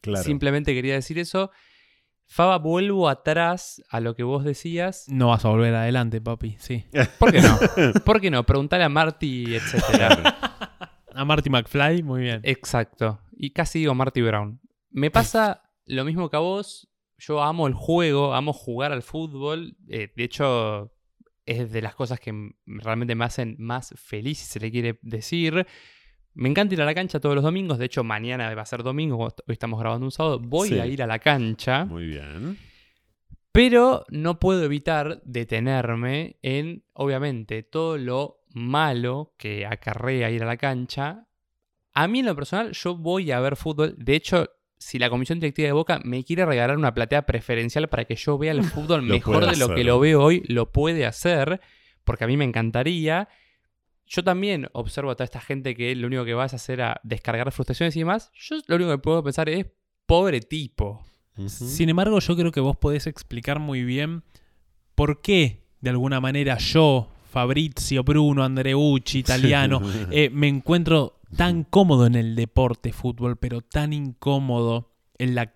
[0.00, 0.24] Claro.
[0.24, 1.50] Simplemente quería decir eso.
[2.30, 5.06] Faba, vuelvo atrás a lo que vos decías.
[5.08, 6.84] No vas a volver adelante, papi, sí.
[7.18, 7.58] ¿Por qué no?
[8.04, 8.44] ¿Por qué no?
[8.44, 10.36] Preguntale a Marty, etcétera.
[11.14, 12.40] A Marty McFly, muy bien.
[12.44, 13.20] Exacto.
[13.32, 14.60] Y casi digo Marty Brown.
[14.90, 16.88] Me pasa lo mismo que a vos.
[17.18, 19.76] Yo amo el juego, amo jugar al fútbol.
[19.88, 20.92] Eh, de hecho,
[21.44, 22.32] es de las cosas que
[22.66, 25.66] realmente me hacen más feliz, si se le quiere decir.
[26.34, 27.78] Me encanta ir a la cancha todos los domingos.
[27.78, 29.18] De hecho, mañana va a ser domingo.
[29.18, 30.38] Hoy estamos grabando un sábado.
[30.38, 30.78] Voy Sí.
[30.78, 31.84] a ir a la cancha.
[31.86, 32.56] Muy bien.
[33.50, 40.56] Pero no puedo evitar detenerme en, obviamente, todo lo malo que acarrea ir a la
[40.56, 41.26] cancha.
[41.94, 43.94] A mí en lo personal, yo voy a ver fútbol.
[43.98, 44.48] De hecho,
[44.78, 48.38] si la comisión directiva de Boca me quiere regalar una platea preferencial para que yo
[48.38, 51.60] vea el fútbol mejor de lo que lo veo hoy, lo puede hacer,
[52.04, 53.28] porque a mí me encantaría.
[54.06, 57.00] Yo también observo a toda esta gente que lo único que va es hacer a
[57.02, 58.30] descargar frustraciones y demás.
[58.34, 59.66] Yo lo único que puedo pensar es,
[60.06, 61.04] pobre tipo.
[61.46, 64.24] Sin embargo, yo creo que vos podés explicar muy bien
[64.96, 72.06] por qué, de alguna manera, yo, Fabrizio, Bruno, Andreucci, italiano, eh, me encuentro tan cómodo
[72.06, 75.54] en el deporte fútbol, pero tan incómodo en la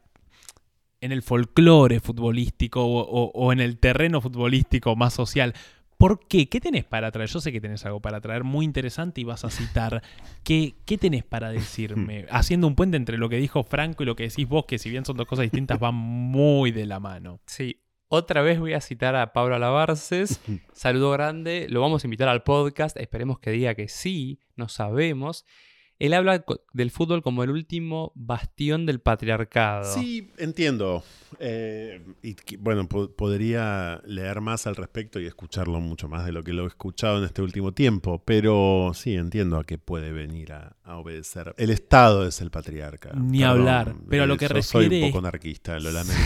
[1.01, 5.53] en el folclore futbolístico o, o- o en el terreno futbolístico más social.
[5.99, 6.49] ¿Por qué?
[6.49, 7.29] ¿Qué tenés para traer?
[7.29, 10.03] Yo sé que tenés algo para traer muy interesante y vas a citar.
[10.45, 12.27] ¿Qué, qué tenés para decirme?
[12.31, 14.91] Haciendo un puente entre lo que dijo Franco y lo que decís vos, que si
[14.91, 17.41] bien son dos cosas distintas, van muy de la mano.
[17.47, 17.79] Sí,
[18.15, 20.39] otra vez voy a citar a Pablo Alabarces.
[20.75, 22.95] Saludo grande, lo vamos a invitar al podcast.
[22.99, 25.47] Esperemos que diga que sí, no sabemos.
[26.03, 29.85] Él habla del fútbol como el último bastión del patriarcado.
[29.95, 31.05] Sí, entiendo.
[31.39, 36.33] Eh, y que- bueno, po- podría leer más al respecto y escucharlo mucho más de
[36.33, 40.13] lo que lo he escuchado en este último tiempo, pero sí, entiendo a qué puede
[40.13, 41.55] venir a, a obedecer.
[41.57, 43.13] El Estado es el patriarca.
[43.15, 46.21] Ni hablar, pero a lo eh, que yo Soy refiere- un poco anarquista, lo lamento.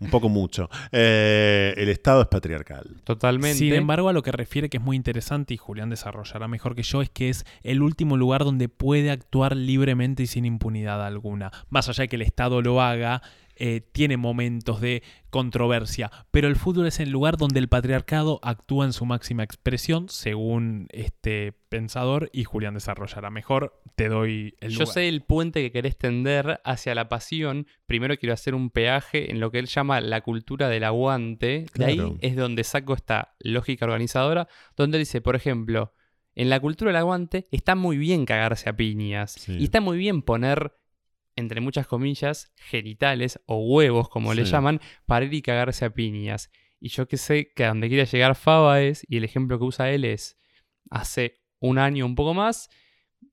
[0.00, 0.70] Un poco mucho.
[0.92, 3.00] Eh, el Estado es patriarcal.
[3.04, 3.58] Totalmente.
[3.58, 6.82] Sin embargo, a lo que refiere que es muy interesante y Julián desarrollará mejor que
[6.82, 11.50] yo es que es el último lugar donde puede actuar libremente y sin impunidad alguna.
[11.68, 13.22] Más allá de que el Estado lo haga,
[13.58, 18.84] eh, tiene momentos de controversia, pero el fútbol es el lugar donde el patriarcado actúa
[18.84, 23.80] en su máxima expresión, según este pensador, y Julián desarrollará mejor.
[23.94, 24.92] Te doy el Yo lugar.
[24.92, 27.66] sé el puente que querés tender hacia la pasión.
[27.86, 31.64] Primero quiero hacer un peaje en lo que él llama la cultura del aguante.
[31.74, 35.94] De ahí es donde saco esta lógica organizadora, donde él dice, por ejemplo,
[36.36, 39.32] en la cultura del aguante está muy bien cagarse a piñas.
[39.32, 39.56] Sí.
[39.58, 40.74] Y está muy bien poner,
[41.34, 46.50] entre muchas comillas, genitales o huevos, como le llaman, para ir y cagarse a piñas.
[46.78, 49.64] Y yo que sé que a donde quiere llegar Faba es, y el ejemplo que
[49.64, 50.38] usa él es,
[50.90, 52.68] hace un año un poco más,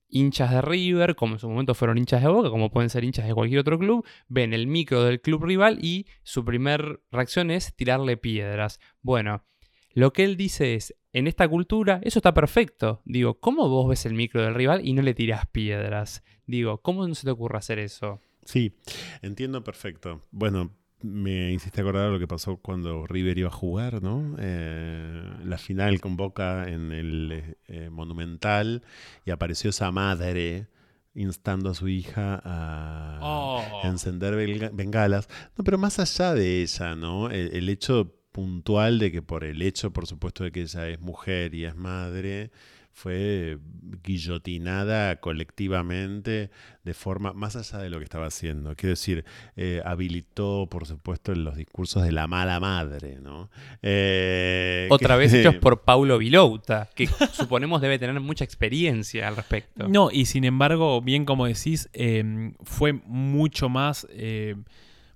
[0.08, 3.26] hinchas de River, como en su momento fueron hinchas de Boca, como pueden ser hinchas
[3.26, 7.74] de cualquier otro club, ven el micro del club rival y su primer reacción es
[7.76, 8.80] tirarle piedras.
[9.02, 9.44] Bueno,
[9.92, 13.00] lo que él dice es, en esta cultura, eso está perfecto.
[13.06, 16.22] Digo, ¿cómo vos ves el micro del rival y no le tirás piedras?
[16.46, 18.20] Digo, ¿cómo no se te ocurre hacer eso?
[18.44, 18.74] Sí,
[19.22, 20.20] entiendo perfecto.
[20.30, 24.36] Bueno, me hiciste acordar lo que pasó cuando River iba a jugar, ¿no?
[24.38, 28.82] Eh, la final con Boca en el eh, Monumental
[29.24, 30.66] y apareció esa madre
[31.14, 33.62] instando a su hija a Oh.
[33.84, 34.34] encender
[34.72, 35.28] bengalas.
[35.56, 37.30] No, pero más allá de ella, ¿no?
[37.30, 41.00] El, el hecho puntual de que por el hecho, por supuesto, de que ella es
[41.00, 42.50] mujer y es madre,
[42.92, 43.58] fue
[44.04, 46.50] guillotinada colectivamente
[46.82, 48.74] de forma más allá de lo que estaba haciendo.
[48.74, 49.24] Quiero decir,
[49.56, 53.50] eh, habilitó, por supuesto, los discursos de la mala madre, ¿no?
[53.82, 59.36] Eh, Otra que- vez hechos por Paulo Vilouta, que suponemos debe tener mucha experiencia al
[59.36, 59.88] respecto.
[59.88, 64.56] No, y sin embargo, bien como decís, eh, fue mucho más eh,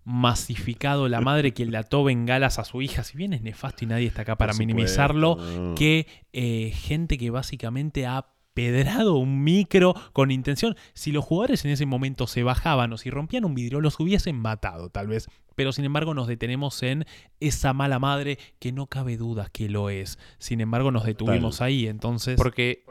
[0.09, 3.04] masificado la madre que le ató bengalas a su hija.
[3.04, 5.36] Si bien es nefasto y nadie está acá para minimizarlo,
[5.76, 10.76] que eh, gente que básicamente ha pedrado un micro con intención.
[10.94, 14.36] Si los jugadores en ese momento se bajaban o si rompían un vidrio, los hubiesen
[14.36, 15.28] matado, tal vez.
[15.54, 17.04] Pero sin embargo nos detenemos en
[17.38, 20.18] esa mala madre que no cabe duda que lo es.
[20.38, 22.36] Sin embargo nos detuvimos ahí, entonces...
[22.36, 22.84] Porque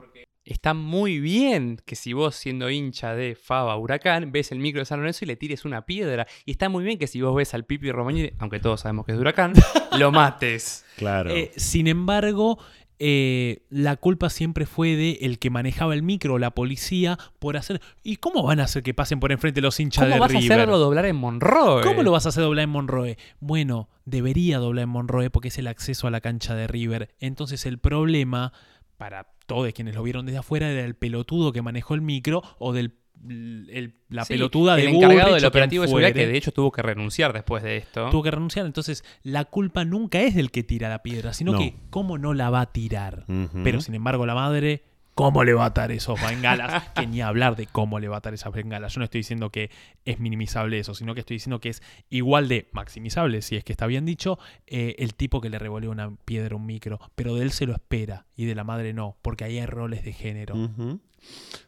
[0.48, 4.86] está muy bien que si vos siendo hincha de Faba Huracán, ves el micro de
[4.86, 6.28] San Lorenzo y le tires una piedra.
[6.46, 9.12] Y está muy bien que si vos ves al Pipi Romagnoli, aunque todos sabemos que
[9.12, 9.54] es de Huracán,
[9.98, 10.86] lo mates.
[10.96, 11.30] Claro.
[11.30, 12.58] Eh, sin embargo,
[13.00, 17.82] eh, la culpa siempre fue de el que manejaba el micro, la policía, por hacer.
[18.04, 20.52] ¿Y cómo van a hacer que pasen por enfrente los hinchas ¿Cómo de vas River?
[20.52, 21.84] a hacerlo doblar en Monroe?
[21.84, 23.18] ¿Cómo lo vas a hacer doblar en Monroe?
[23.40, 27.10] Bueno, debería doblar en Monroe porque es el acceso a la cancha de River.
[27.20, 28.52] Entonces el problema,
[28.98, 32.74] para todos quienes lo vieron desde afuera, era el pelotudo que manejó el micro o
[32.74, 32.94] del
[33.30, 36.72] el- la Sí, pelotuda de el encargado del operativo de seguridad que de hecho tuvo
[36.72, 38.10] que renunciar después de esto.
[38.12, 38.68] tuvo que renunciar.
[38.68, 41.58] Entonces, la culpa nunca es del que tira la piedra, sino No.
[41.58, 43.26] que cómo no la va a tirar.
[43.64, 44.84] Pero sin embargo, la madre,
[45.18, 46.84] ¿cómo le va a atar esos bengalas?
[46.96, 48.94] que ni hablar de cómo le va a atar esas bengalas.
[48.94, 49.72] Yo no estoy diciendo que
[50.06, 53.74] es minimizable eso, sino que estoy diciendo que es igual de maximizable, si es que
[53.74, 54.38] está bien dicho,
[54.68, 57.00] eh, el tipo que le revolea una piedra a un micro.
[57.16, 60.06] Pero de él se lo espera y de la madre no, porque ahí hay roles
[60.06, 60.54] de género.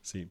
[0.04, 0.30] Sí,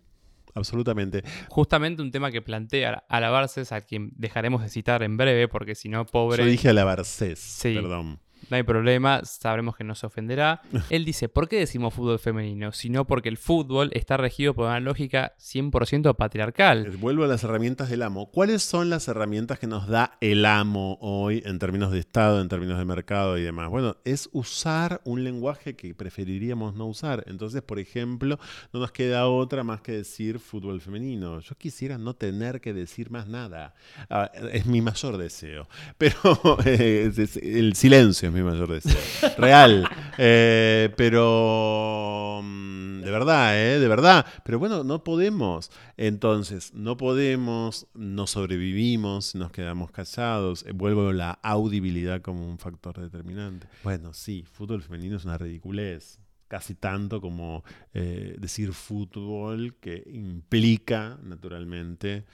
[0.54, 1.24] absolutamente.
[1.48, 5.88] Justamente un tema que plantea Alabarces, a quien dejaremos de citar en breve, porque si
[5.88, 7.74] no, pobre, Yo dije a la Barcés, Sí.
[7.74, 8.20] perdón.
[8.50, 10.60] No hay problema, sabremos que no se ofenderá.
[10.90, 12.72] Él dice, ¿por qué decimos fútbol femenino?
[12.72, 16.90] Sino porque el fútbol está regido por una lógica 100% patriarcal.
[16.98, 18.30] Vuelvo a las herramientas del amo.
[18.30, 22.48] ¿Cuáles son las herramientas que nos da el amo hoy en términos de Estado, en
[22.48, 23.68] términos de mercado y demás?
[23.70, 27.24] Bueno, es usar un lenguaje que preferiríamos no usar.
[27.26, 28.38] Entonces, por ejemplo,
[28.72, 31.40] no nos queda otra más que decir fútbol femenino.
[31.40, 33.74] Yo quisiera no tener que decir más nada.
[34.10, 35.68] Ah, es mi mayor deseo.
[35.98, 36.16] Pero
[36.64, 39.32] eh, es- es- el silencio es mi mayor deseo.
[39.36, 39.88] Real.
[40.20, 43.78] Eh, pero mm, de verdad, ¿eh?
[43.78, 44.26] De verdad.
[44.44, 45.70] Pero bueno, no podemos.
[45.96, 50.64] Entonces, no podemos, no sobrevivimos, nos quedamos callados.
[50.66, 53.68] Eh, Vuelvo a la audibilidad como un factor determinante.
[53.84, 56.18] Bueno, sí, fútbol femenino es una ridiculez.
[56.48, 57.62] Casi tanto como
[57.94, 62.24] eh, decir fútbol que implica, naturalmente,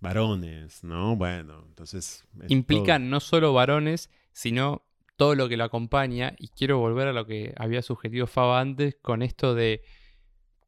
[0.00, 1.16] varones, ¿no?
[1.16, 2.24] Bueno, entonces...
[2.42, 3.06] es Implica todo.
[3.08, 4.82] no solo varones, sino
[5.22, 6.34] todo lo que lo acompaña.
[6.38, 9.82] Y quiero volver a lo que había sugerido Faba antes con esto de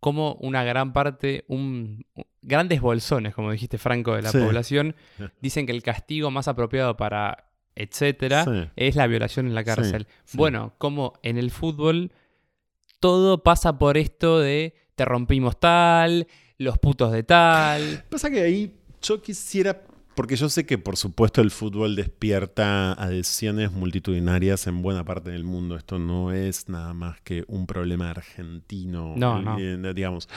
[0.00, 2.04] cómo una gran parte, un,
[2.42, 4.38] grandes bolsones, como dijiste Franco, de la Sí.
[4.38, 4.94] población,
[5.40, 8.68] dicen que el castigo más apropiado para etcétera Sí.
[8.76, 10.06] es la violación en la cárcel.
[10.24, 10.36] sí.
[10.38, 12.12] Bueno, como en el fútbol
[13.00, 16.26] todo pasa por esto de te rompimos tal,
[16.58, 18.04] los putos de tal.
[18.08, 19.82] Pasa que ahí yo quisiera
[20.14, 25.42] Porque yo sé que, por supuesto, el fútbol despierta adhesiones multitudinarias en buena parte del
[25.44, 25.76] mundo.
[25.76, 29.14] Esto no es nada más que un problema argentino.
[29.16, 29.58] No, no.
[29.58, 30.28] Eh, Digamos,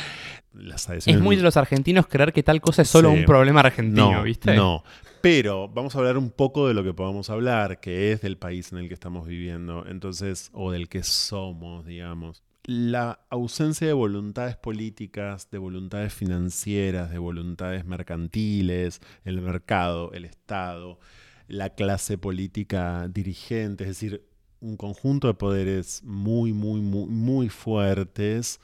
[0.54, 1.22] las Es adhesiones...
[1.24, 3.18] muy de los argentinos creer que tal cosa es solo Sí.
[3.20, 4.56] un problema argentino, no, ¿viste?
[4.56, 4.84] No,
[5.22, 8.72] pero vamos a hablar un poco de lo que podamos hablar, que es del país
[8.72, 12.44] en el que estamos viviendo, entonces, o del que somos, digamos.
[12.68, 21.00] La ausencia de voluntades políticas, de voluntades financieras, de voluntades mercantiles, el mercado, el Estado,
[21.48, 24.28] la clase política dirigente, es decir,
[24.60, 28.60] un conjunto de poderes muy, muy, muy, muy fuertes,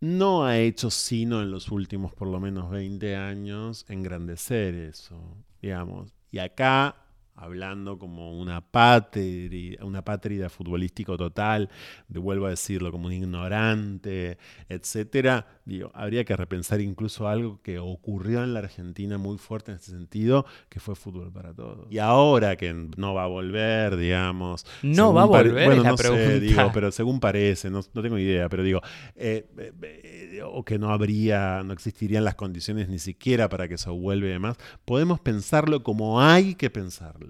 [0.00, 5.20] no ha hecho sino en los últimos por lo menos 20 años engrandecer eso,
[5.60, 6.14] digamos.
[6.30, 6.96] Y acá,
[7.38, 11.70] hablando como una patria, una pátrida futbolístico total,
[12.08, 17.78] de, vuelvo a decirlo, como un ignorante, etcétera, digo, habría que repensar incluso algo que
[17.78, 21.86] ocurrió en la Argentina muy fuerte en este sentido, que fue fútbol para todos.
[21.90, 24.66] Y ahora que no va a volver, digamos.
[24.82, 26.40] No va a volver, bueno, es la no sé, pregunta.
[26.40, 28.80] digo, pero según parece, no, no tengo idea, pero digo,
[29.14, 33.74] eh, eh, eh, o que no habría, no existirían las condiciones ni siquiera para que
[33.74, 37.27] eso vuelva y demás, podemos pensarlo como hay que pensarlo,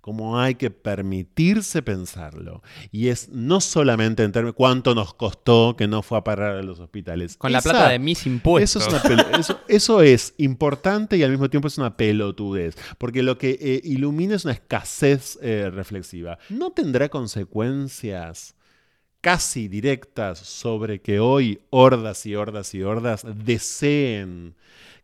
[0.00, 2.62] como hay que permitirse pensarlo.
[2.90, 6.62] Y es no solamente en términos cuánto nos costó que no fue a parar a
[6.62, 7.36] los hospitales.
[7.36, 8.82] Con la plata de mis impuestos.
[8.82, 12.76] eso es, una pelo- eso, eso es importante y al mismo tiempo es una pelotudez,
[12.96, 16.38] porque lo que eh, ilumina es una escasez eh, reflexiva.
[16.48, 18.54] ¿No tendrá consecuencias
[19.20, 24.54] casi directas sobre que hoy hordas y hordas y hordas deseen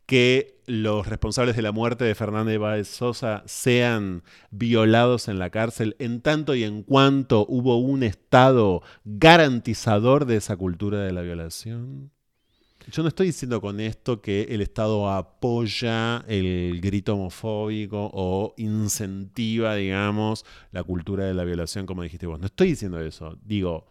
[0.06, 5.96] que los responsables de la muerte de Fernández Báez Sosa sean violados en la cárcel
[5.98, 12.10] en tanto y en cuanto hubo un Estado garantizador de esa cultura de la violación?
[12.90, 19.74] Yo no estoy diciendo con esto que el Estado apoya el grito homofóbico o incentiva,
[19.74, 22.38] digamos, la cultura de la violación, como dijiste vos.
[22.38, 23.36] No estoy diciendo eso.
[23.44, 23.88] Digo,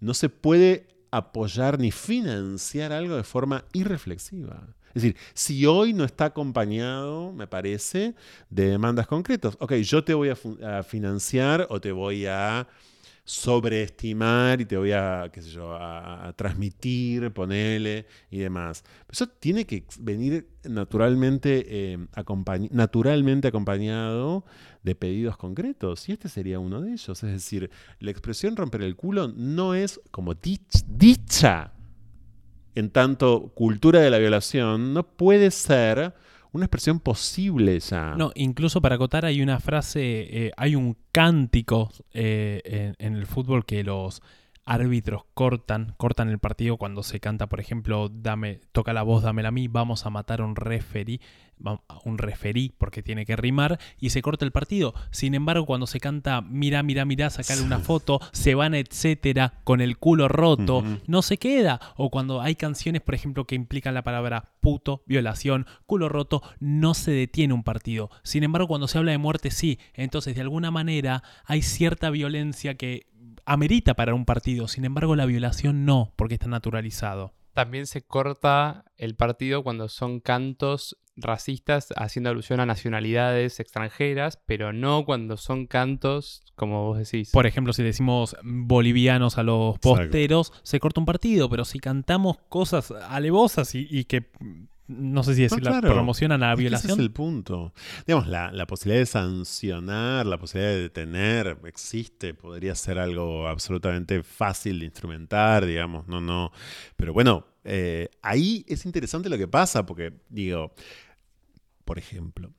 [0.00, 4.76] no se puede apoyar ni financiar algo de forma irreflexiva.
[4.98, 8.16] Es decir, si hoy no está acompañado, me parece,
[8.50, 9.56] de demandas concretas.
[9.60, 12.66] Ok, yo te voy a, financiar o te voy a
[13.22, 18.82] sobreestimar y te voy a, qué sé yo, a, transmitir, ponele y demás.
[19.08, 24.44] Eso tiene que venir naturalmente, eh, acompañ- naturalmente acompañado
[24.82, 26.08] de pedidos concretos.
[26.08, 27.22] Y este sería uno de ellos.
[27.22, 27.70] Es decir,
[28.00, 31.72] la expresión romper el culo no es como dich- dicha
[32.78, 36.14] en tanto cultura de la violación, no puede ser
[36.52, 38.14] una expresión posible ya.
[38.16, 40.00] No, incluso para acotar hay una frase,
[40.46, 44.22] eh, hay un cántico eh, en, en el fútbol que los
[44.68, 49.48] árbitros cortan, cortan el partido cuando se canta, por ejemplo, dame, toca la voz, dámela
[49.48, 51.20] a mí, vamos a matar a un referí,
[52.04, 54.94] un referí porque tiene que rimar y se corta el partido.
[55.10, 59.80] Sin embargo, cuando se canta mira, mira, mira, sacarle una foto, se van etcétera con
[59.80, 61.80] el culo roto, no se queda.
[61.96, 66.92] O cuando hay canciones, por ejemplo, que implican la palabra puto, violación, culo roto, no
[66.92, 68.10] se detiene un partido.
[68.22, 69.78] Sin embargo, cuando se habla de muerte, sí.
[69.94, 73.06] Entonces, de alguna manera, hay cierta violencia que
[73.48, 74.68] amerita para un partido.
[74.68, 77.34] Sin embargo, la violación no, porque está naturalizado.
[77.54, 84.72] También se corta el partido cuando son cantos racistas haciendo alusión a nacionalidades extranjeras, pero
[84.72, 87.30] no cuando son cantos, como vos decís.
[87.32, 89.96] Por ejemplo, si decimos bolivianos a los Exacto.
[89.96, 94.30] posteros, se corta un partido, pero si cantamos cosas alevosas y, y que
[94.88, 95.88] no sé si decirla, claro.
[95.92, 97.72] promocionan a la Es que violación, Ese es el punto.
[98.06, 104.22] Digamos, la, la posibilidad de sancionar, la posibilidad de detener, existe, podría ser algo absolutamente
[104.22, 106.52] fácil de instrumentar, digamos, no, no.
[106.96, 110.72] Pero bueno, eh, ahí es interesante lo que pasa, porque, digo,
[111.84, 112.52] por ejemplo,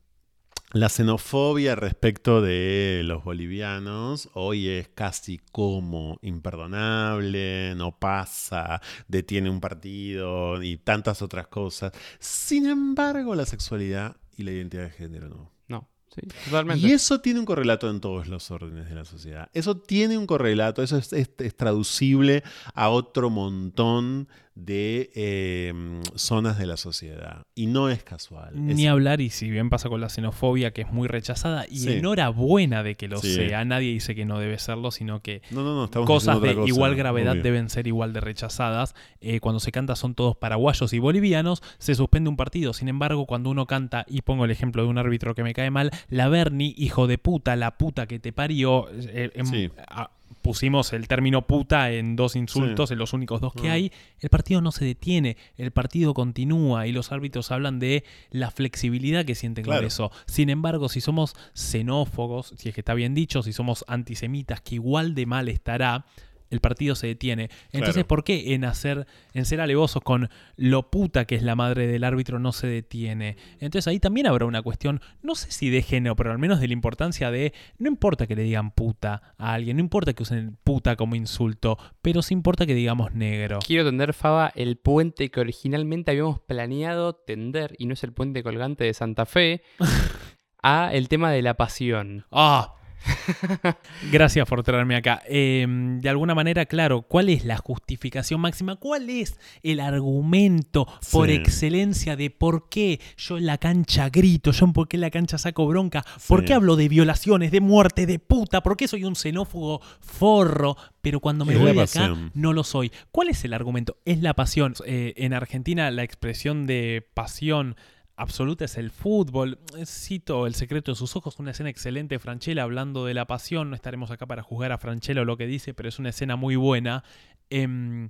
[0.72, 9.59] la xenofobia respecto de los bolivianos hoy es casi como imperdonable, no pasa, detiene un
[9.61, 11.91] partido y tantas otras cosas.
[12.20, 15.51] Sin embargo, la sexualidad y la identidad de género no.
[15.67, 16.88] No, sí, totalmente.
[16.88, 19.49] Y eso tiene un correlato en todos los órdenes de la sociedad.
[19.53, 22.43] Eso tiene un correlato, eso es, es- es traducible
[22.74, 24.28] a otro montón
[24.60, 25.74] de eh,
[26.16, 27.43] zonas de la sociedad.
[27.55, 28.51] Y no es casual.
[28.53, 31.80] Ni Es- hablar, y si bien pasa con la xenofobia, que es muy rechazada, y
[31.80, 31.93] Sí.
[31.93, 33.34] enhorabuena de que lo Sí.
[33.36, 33.64] sea.
[33.66, 36.68] Nadie dice que no debe serlo, sino que no, no, no, estamos cosas de cosa,
[36.68, 37.43] igual gravedad obvio.
[37.43, 38.95] deben ser igual de rechazadas.
[39.22, 42.74] Eh, cuando se canta son todos paraguayos y bolivianos, se suspende un partido.
[42.74, 45.72] Sin embargo, cuando uno canta, y pongo el ejemplo de un árbitro que me cae
[45.72, 49.70] mal, la Berni, hijo de puta, la puta que te parió, eh, em- Sí.
[49.88, 52.93] a- pusimos el término puta en dos insultos, Sí.
[52.93, 56.91] en los únicos dos que hay, el partido no se detiene, el partido continúa y
[56.91, 60.11] los árbitros hablan de la flexibilidad que sienten con eso.
[60.25, 64.75] Sin embargo, si somos xenófobos, si es que está bien dicho, si somos antisemitas, que
[64.75, 66.05] igual de mal estará,
[66.49, 67.49] el partido se detiene.
[67.71, 68.07] Entonces, Claro.
[68.07, 72.03] ¿por qué en hacer, en ser alevosos con lo puta que es la madre del
[72.03, 73.37] árbitro no se detiene?
[73.59, 76.67] Entonces ahí también habrá una cuestión, no sé si de género, pero al menos de
[76.67, 80.57] la importancia de, no importa que le digan puta a alguien, no importa que usen
[80.63, 83.59] puta como insulto, pero sí importa que digamos negro.
[83.65, 88.43] Quiero tender, Faba, el puente que originalmente habíamos planeado tender, y no es el puente
[88.43, 89.61] colgante de Santa Fe,
[90.61, 92.25] a el tema de la pasión.
[92.31, 92.75] ¡Ah!
[94.11, 95.21] Gracias por traerme acá.
[95.27, 98.75] Eh, de alguna manera, claro, ¿cuál es la justificación máxima?
[98.75, 101.35] ¿Cuál es el argumento por Sí.
[101.35, 105.11] excelencia de por qué yo en la cancha grito, yo en por qué en la
[105.11, 106.47] cancha saco bronca, por Sí.
[106.47, 111.19] qué hablo de violaciones, de muerte, de puta, por qué soy un xenófobo forro, pero
[111.19, 112.91] cuando me Es voy de acá no lo soy?
[113.11, 113.97] ¿Cuál es el argumento?
[114.05, 114.73] Es la pasión.
[114.85, 117.75] Eh, en Argentina la expresión de pasión
[118.20, 119.59] absoluta es el fútbol.
[119.86, 123.70] Cito El secreto de sus ojos, una escena excelente de Franchella hablando de la pasión.
[123.70, 126.36] No estaremos acá para juzgar a Franchella o lo que dice, pero es una escena
[126.36, 127.03] muy buena.
[127.49, 128.07] Em,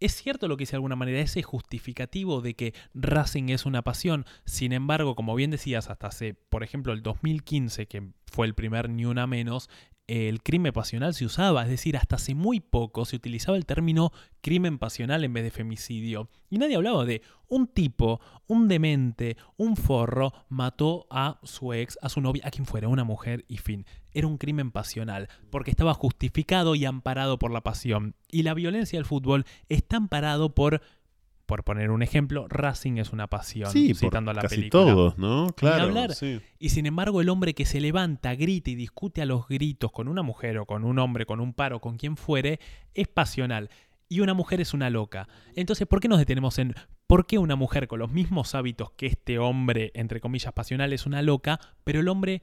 [0.00, 3.82] es cierto lo que dice de alguna manera, ese justificativo de que Racing es una
[3.82, 4.24] pasión.
[4.44, 8.88] Sin embargo, como bien decías, hasta hace, por ejemplo, el 2015, que fue el primer
[8.88, 9.68] Ni Una Menos,
[10.06, 14.12] el crimen pasional se usaba, es decir, hasta hace muy poco se utilizaba el término
[14.40, 16.28] crimen pasional en vez de femicidio.
[16.48, 22.08] Y nadie hablaba de un tipo, un demente, un forro, mató a su ex, a
[22.08, 23.84] su novia, a quien fuera, una mujer y fin.
[24.12, 28.14] Era un crimen pasional, porque estaba justificado y amparado por la pasión.
[28.30, 30.80] Y la violencia del fútbol está amparado por,
[31.46, 34.82] por poner un ejemplo, Racing es una pasión, Sí, por citando a la casi película.
[34.84, 35.46] todos, ¿no?
[35.56, 35.84] Claro.
[35.84, 36.12] hablar.
[36.14, 36.40] sí.
[36.58, 40.08] Y sin embargo, el hombre que se levanta, grita y discute a los gritos con
[40.08, 42.58] una mujer o con un hombre, con un paro, con quien fuere,
[42.94, 43.70] es pasional.
[44.08, 45.28] Y una mujer es una loca.
[45.54, 46.74] Entonces, ¿por qué nos detenemos en
[47.06, 51.06] por qué una mujer con los mismos hábitos que este hombre, entre comillas, pasional, es
[51.06, 52.42] una loca, pero el hombre,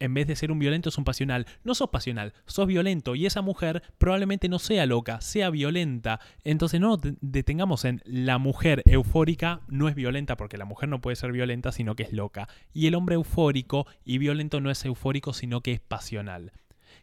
[0.00, 1.46] en vez de ser un violento, es un pasional?
[1.62, 3.14] No sos pasional, sos violento.
[3.14, 6.20] Y esa mujer probablemente no sea loca, sea violenta.
[6.42, 11.16] Entonces, no detengamos en la mujer eufórica no es violenta, porque la mujer no puede
[11.16, 12.48] ser violenta, sino que es loca.
[12.72, 16.52] Y el hombre eufórico y violento no es eufórico, sino que es pasional.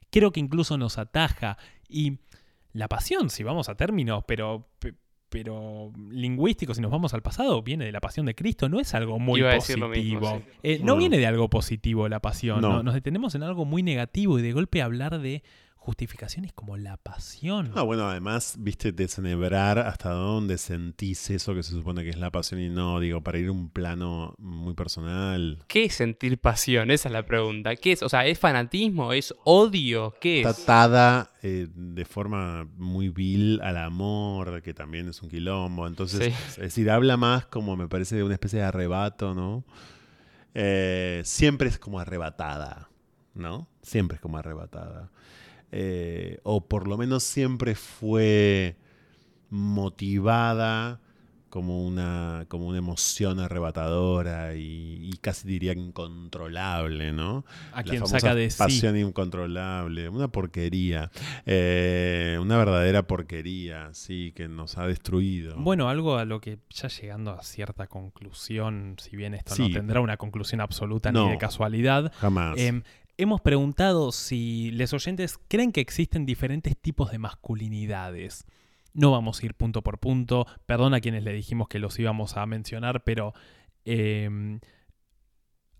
[0.09, 1.57] Creo que incluso nos ataja.
[1.87, 2.19] Y
[2.73, 4.95] la pasión, si vamos a términos, pero, pe-
[5.31, 8.93] pero lingüísticos, si nos vamos al pasado, viene de la pasión de Cristo, no es
[8.93, 9.87] algo muy Iba positivo.
[9.87, 10.43] mismo, sí.
[10.61, 10.99] Eh, no Mm.
[10.99, 12.69] viene de algo positivo la pasión, No.
[12.73, 12.83] ¿no?
[12.83, 15.41] nos detenemos en algo muy negativo y de golpe hablar de
[15.83, 17.71] justificaciones como la pasión.
[17.73, 22.29] Ah, bueno, además, viste, desenhebrar hasta dónde sentís eso que se supone que es la
[22.29, 25.57] pasión y no, digo, para ir a un plano muy personal.
[25.67, 26.91] ¿Qué es sentir pasión?
[26.91, 27.75] Esa es la pregunta.
[27.75, 28.03] ¿Qué es?
[28.03, 29.11] O sea, ¿es fanatismo?
[29.11, 30.13] ¿Es odio?
[30.21, 30.59] ¿Qué Está es?
[30.61, 35.87] atada eh, de forma muy vil al amor, que también es un quilombo.
[35.87, 36.29] Entonces, Sí.
[36.49, 39.65] es decir, habla más como me parece de una especie de arrebato, ¿no?
[40.53, 42.89] Eh, siempre es como arrebatada,
[43.33, 43.67] ¿no?
[43.81, 45.09] Siempre es como arrebatada.
[45.71, 48.75] Eh, o por lo menos siempre fue
[49.49, 50.99] motivada
[51.49, 57.43] como una, como una emoción arrebatadora y, y casi diría incontrolable, ¿no?
[57.73, 58.57] a La quien saca de sí.
[58.57, 61.11] pasión incontrolable, una porquería,
[61.45, 65.57] eh, una verdadera porquería, sí, que nos ha destruido.
[65.57, 69.99] Bueno, algo a lo que ya llegando a cierta conclusión, si bien esto no tendrá
[69.99, 71.25] una conclusión absoluta No.
[71.25, 72.57] ni de casualidad, jamás.
[72.59, 72.83] em,
[73.21, 78.45] hemos preguntado si los oyentes creen que existen diferentes tipos de masculinidades.
[78.93, 82.35] No vamos a ir punto por punto, perdón a quienes le dijimos que los íbamos
[82.37, 83.33] a mencionar, pero
[83.85, 84.59] em,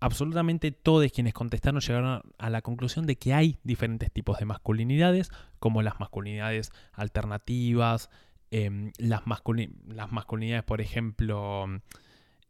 [0.00, 5.30] absolutamente todos quienes contestaron llegaron a la conclusión de que hay diferentes tipos de masculinidades,
[5.58, 8.08] como las masculinidades alternativas,
[8.50, 11.66] em, las, masculi- las masculinidades, por ejemplo,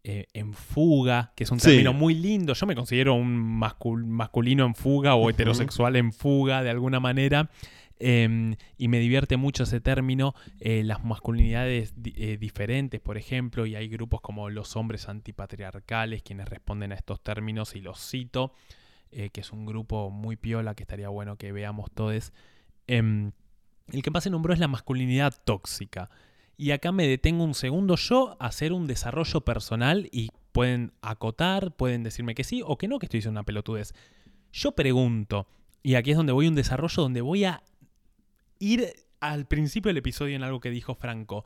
[0.05, 1.69] eh, en fuga, que es un Sí.
[1.69, 2.55] término muy lindo.
[2.55, 7.51] Yo me considero un mascul- masculino en fuga o heterosexual en fuga de alguna manera.
[8.05, 13.77] em, y me divierte mucho ese término, eh, las masculinidades eh, diferentes, por ejemplo, y
[13.77, 18.55] hay grupos como los hombres antipatriarcales quienes responden a estos términos y los cito,
[19.13, 22.33] que es un grupo muy piola que estaría bueno que veamos todos.
[22.89, 23.31] Em,
[23.93, 26.11] el que más se nombró es la masculinidad tóxica.
[26.57, 31.75] Y acá me detengo un segundo yo a hacer un desarrollo personal y pueden acotar,
[31.75, 33.95] pueden decirme que sí o que no, que estoy diciendo una pelotudez.
[34.53, 35.47] Yo pregunto,
[35.83, 37.63] y aquí es donde voy a un desarrollo donde voy a
[38.59, 41.45] ir al principio del episodio en algo que dijo Franco.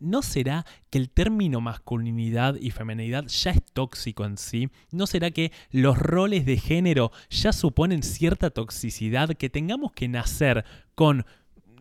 [0.00, 4.70] ¿no será que el término masculinidad y feminidad ya es tóxico en sí?
[4.90, 10.64] ¿No será que los roles de género ya suponen cierta toxicidad que tengamos que nacer
[10.94, 11.26] con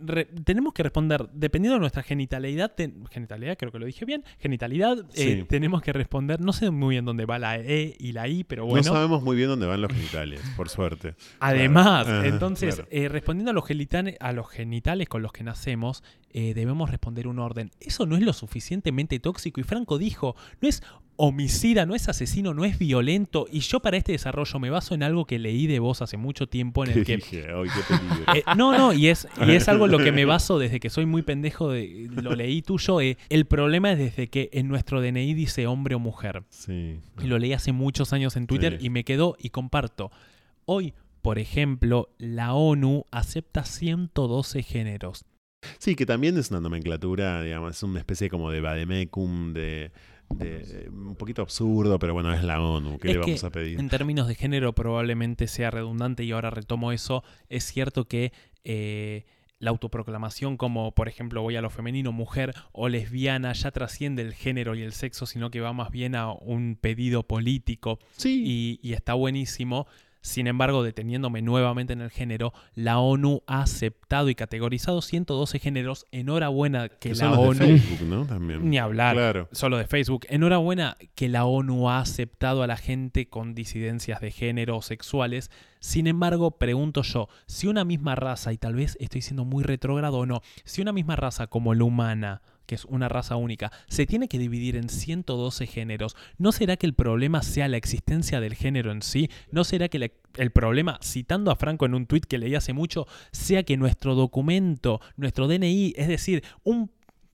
[0.05, 4.23] re- tenemos que responder, dependiendo de nuestra genitalidad, ten- genitalidad, creo que lo dije bien,
[4.39, 5.45] genitalidad, eh, Sí.
[5.47, 8.65] tenemos que responder, no sé muy bien dónde va la E y la I, pero
[8.65, 8.77] bueno.
[8.85, 11.15] No sabemos muy bien dónde van los genitales, por suerte.
[11.39, 12.23] Además, Claro.
[12.25, 12.89] Entonces, claro.
[12.91, 16.03] eh, respondiendo a los, gelitane- a los genitales con los que nacemos,
[16.39, 17.71] eh, debemos responder un orden.
[17.79, 19.59] Eso no es lo suficientemente tóxico.
[19.59, 20.83] Y Franco dijo, no es
[21.15, 23.47] homicida, no es asesino, no es violento.
[23.51, 26.45] Y yo para este desarrollo me baso en algo que leí de vos hace mucho
[26.47, 27.15] tiempo en ¿Qué el que...
[27.15, 27.47] dije?
[27.51, 28.37] Ay, qué.
[28.39, 30.91] Eh, no, no, y es, y es algo en lo que me baso desde que
[30.91, 33.01] soy muy pendejo, de, lo leí tuyo.
[33.01, 36.43] eh, el problema es desde que en nuestro DNI dice hombre o mujer.
[36.49, 36.99] Sí.
[37.19, 38.85] Y lo leí hace muchos años en Twitter Sí.
[38.85, 40.11] y me quedó y comparto.
[40.65, 45.25] Hoy, por ejemplo, la ONU acepta 112 géneros.
[45.79, 49.91] Sí, que también es una nomenclatura, digamos, es una especie como de vademecum, de,
[50.29, 53.49] de- un poquito absurdo, pero bueno, es la ONU, ¿qué Es le vamos que a
[53.49, 53.79] pedir?
[53.79, 57.23] En términos de género probablemente sea redundante y ahora retomo eso.
[57.49, 58.31] Es cierto que
[58.63, 59.25] eh,
[59.59, 64.33] la autoproclamación como, por ejemplo, voy a lo femenino, mujer o lesbiana, ya trasciende el
[64.35, 67.97] género y el sexo, sino que va más bien a un pedido político.
[68.17, 69.87] Sí, y, y está buenísimo.
[70.27, 76.05] Sin embargo, deteniéndome nuevamente en el género, la ONU ha aceptado y categorizado 112 géneros.
[76.11, 77.53] Enhorabuena que, que la ONU...
[77.57, 78.25] de Facebook, ¿no?
[78.25, 78.69] También.
[78.69, 79.47] Ni hablar, Claro.
[79.53, 80.25] solo de Facebook.
[80.27, 85.49] Enhorabuena que la ONU ha aceptado a la gente con disidencias de género o sexuales.
[85.79, 90.17] Sin embargo, pregunto yo, si una misma raza, y tal vez estoy siendo muy retrógrado
[90.17, 94.05] o no, si una misma raza como la humana, que es una raza única, se
[94.05, 98.53] tiene que dividir en 112 géneros, ¿no será que el problema sea la existencia del
[98.53, 99.31] género en sí?
[99.51, 103.07] ¿No será que el problema, citando a Franco en un tuit que leí hace mucho,
[103.31, 106.91] sea que nuestro documento, nuestro DNI, es decir, un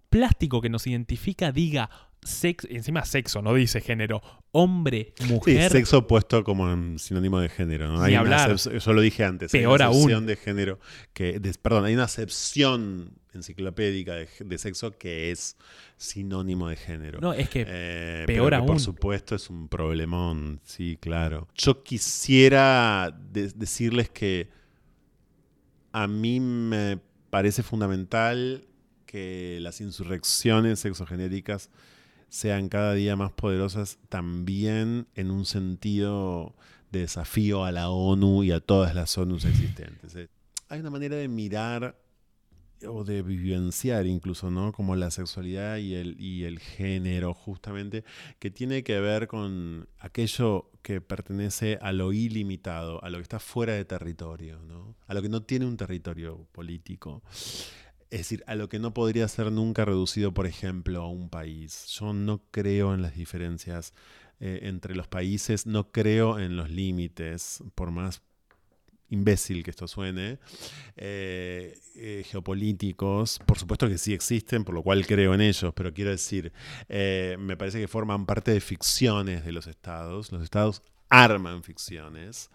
[0.10, 1.90] plástico que nos identifica diga
[2.26, 4.22] sexo, encima sexo, no dice género,
[4.52, 5.72] hombre, Sí, mujer.
[5.72, 7.88] sexo puesto como en sinónimo de género.
[7.88, 8.00] ¿no?
[8.00, 8.52] Ni Hay una hablar.
[8.52, 9.54] acep- yo lo dije antes.
[9.54, 10.26] hay Peor una aún.
[10.26, 10.80] de género
[11.14, 15.58] que, de- perdón, hay una acepción enciclopédica de, de sexo que es
[15.98, 17.20] sinónimo de género.
[17.20, 18.68] No, es que Eh, peor que, aún.
[18.68, 21.48] Por supuesto es un problemón, sí, claro.
[21.56, 24.50] Yo quisiera de- decirles que
[25.92, 27.00] a mí me
[27.30, 28.66] parece fundamental
[29.06, 31.70] que las insurrecciones sexogenéricas
[32.34, 36.56] sean cada día más poderosas también en un sentido
[36.92, 40.16] de desafío a la ONU y a todas las ONUs existentes.
[40.16, 40.30] Eh,
[40.68, 41.96] Hay una manera de mirar
[42.88, 44.72] o de vivenciar incluso, ¿no?
[44.72, 48.04] Como la sexualidad y el, y el género, justamente,
[48.40, 53.40] que tiene que ver con aquello que pertenece a lo ilimitado, a lo que está
[53.40, 54.96] fuera de territorio, ¿no?
[55.06, 57.22] A lo que no tiene un territorio político.
[58.14, 61.88] Es decir, a lo que no podría ser nunca reducido, por ejemplo, a un país.
[62.00, 63.96] Yo no creo en las diferencias
[64.40, 68.22] eh, entre los países, no creo en los límites, por más
[69.10, 70.38] imbécil que esto suene,
[70.96, 75.92] eh, eh, geopolíticos, por supuesto que sí existen, por lo cual creo en ellos, pero
[75.92, 76.54] quiero decir,
[76.88, 82.52] me parece que forman parte de ficciones de los estados, los estados arman ficciones,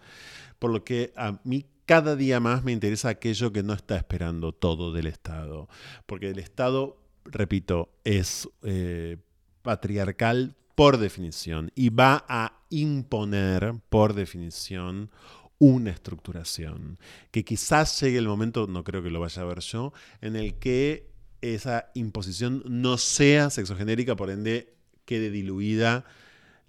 [0.57, 4.51] por lo que a mí cada día más me interesa aquello que no está esperando
[4.51, 5.67] todo del Estado,
[6.05, 9.17] porque el Estado, repito, es eh,
[9.63, 15.09] patriarcal por definición y va a imponer por definición
[15.57, 16.99] una estructuración,
[17.31, 20.59] que quizás llegue el momento, no creo que lo vaya a ver yo, en el
[20.59, 21.09] que
[21.41, 24.75] esa imposición no sea sexogenérica, por ende
[25.05, 26.05] quede diluida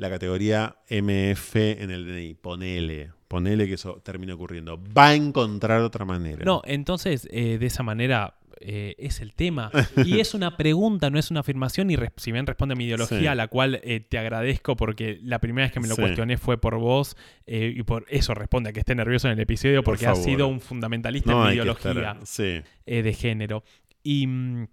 [0.01, 2.35] la categoría MF en el DNI.
[2.35, 4.83] Ponele, ponele que eso termine ocurriendo.
[4.97, 6.43] Va a encontrar otra manera.
[6.45, 9.71] No, entonces eh, de esa manera eh, es el tema.
[10.05, 11.91] Y es una pregunta, no es una afirmación.
[11.91, 13.27] Y si bien responde a mi ideología, Sí.
[13.27, 16.01] a la cual eh, te agradezco porque la primera vez que me lo Sí.
[16.03, 17.17] cuestioné fue por vos.
[17.47, 20.11] eh, y por eso responde a que esté nervioso en el episodio Por porque ha
[20.15, 20.25] favor.
[20.25, 22.63] sido un fundamentalista no en mi ideología estar- Sí.
[22.87, 23.65] de género.
[24.03, 24.67] Y mm,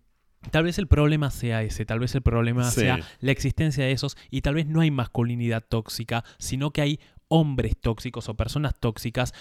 [0.51, 2.81] tal vez el problema sea ese, tal vez el problema Sí.
[2.81, 6.99] sea la existencia de esos y tal vez no hay masculinidad tóxica, sino que hay
[7.27, 9.33] hombres tóxicos o personas tóxicas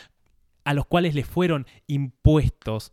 [0.64, 2.92] a los cuales les fueron impuestos,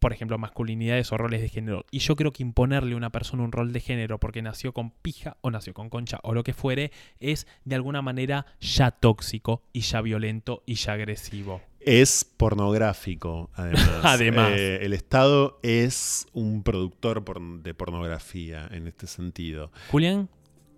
[0.00, 1.84] por ejemplo, masculinidades o roles de género.
[1.92, 4.90] Y yo creo que imponerle a una persona un rol de género porque nació con
[4.90, 6.90] pija o nació con concha o lo que fuere,
[7.20, 11.60] es de alguna manera ya tóxico y ya violento y ya agresivo.
[11.80, 13.90] Es pornográfico, además.
[14.04, 14.50] Además.
[14.54, 19.72] Eh, el Estado es un productor por- de pornografía en este sentido.
[19.90, 20.28] Julián,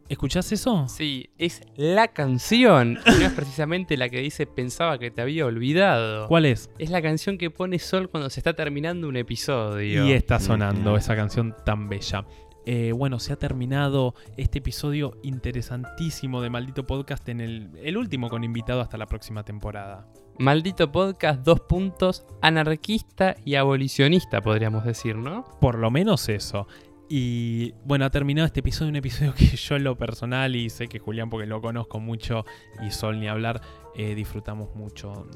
[0.08, 0.86] ¿escuchás eso?
[0.88, 2.94] Sí, es la canción.
[3.04, 6.28] No es precisamente la que dice pensaba que te había olvidado.
[6.28, 6.70] ¿Cuál es?
[6.78, 10.06] Es la canción que pone Sol cuando se está terminando un episodio.
[10.06, 12.24] Y está sonando esa canción tan bella.
[12.64, 18.28] Eh, bueno, se ha terminado este episodio interesantísimo de Maldito Podcast en el, el último
[18.28, 20.06] con invitado hasta la próxima temporada.
[20.38, 25.44] Maldito podcast, dos puntos, anarquista y abolicionista, podríamos decir, ¿no?
[25.60, 26.66] Por lo menos eso.
[27.08, 30.88] Y bueno, ha terminado este episodio, un episodio que yo en lo personal, y sé
[30.88, 32.44] que Julián porque lo conozco mucho,
[32.82, 33.60] y Sol ni hablar,
[33.94, 35.26] eh, disfrutamos mucho.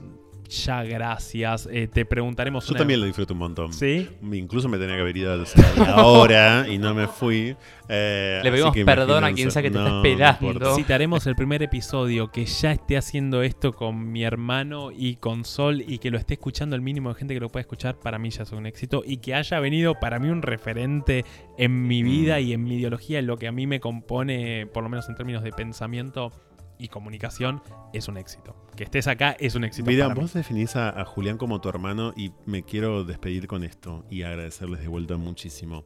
[0.48, 1.68] Ya, gracias.
[1.72, 3.72] Eh, te preguntaremos Yo una- también lo disfruto un montón.
[3.72, 4.08] ¿Sí?
[4.32, 5.44] Incluso me tenía que haber ido a la
[6.06, 7.56] hora y no me fui.
[7.88, 10.76] Eh, Le pedimos perdón a quien sea que te está No, esperando.
[10.94, 15.82] haremos el primer episodio que ya esté haciendo esto con mi hermano y con Sol
[15.86, 18.30] y que lo esté escuchando el mínimo de gente que lo pueda escuchar, para mí
[18.30, 19.02] ya es un éxito.
[19.04, 21.24] Y que haya venido para mí un referente
[21.58, 24.82] en mi vida y en mi ideología, en lo que a mí me compone, por
[24.82, 26.32] lo menos en términos de pensamiento
[26.78, 27.62] y comunicación,
[27.92, 28.56] es un éxito.
[28.76, 29.86] Que estés acá es un éxito.
[29.86, 30.20] Mira, para mí.
[30.20, 34.22] vos definís a, a Julián como tu hermano y me quiero despedir con esto y
[34.22, 35.84] agradecerles de vuelta muchísimo.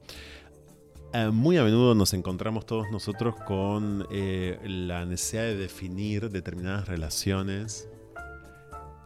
[1.12, 6.86] Eh, muy a menudo nos encontramos todos nosotros con eh, la necesidad de definir determinadas
[6.86, 7.88] relaciones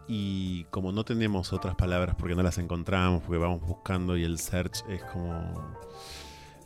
[0.07, 4.39] y como no tenemos otras palabras porque no las encontramos, porque vamos buscando y el
[4.39, 5.79] search es como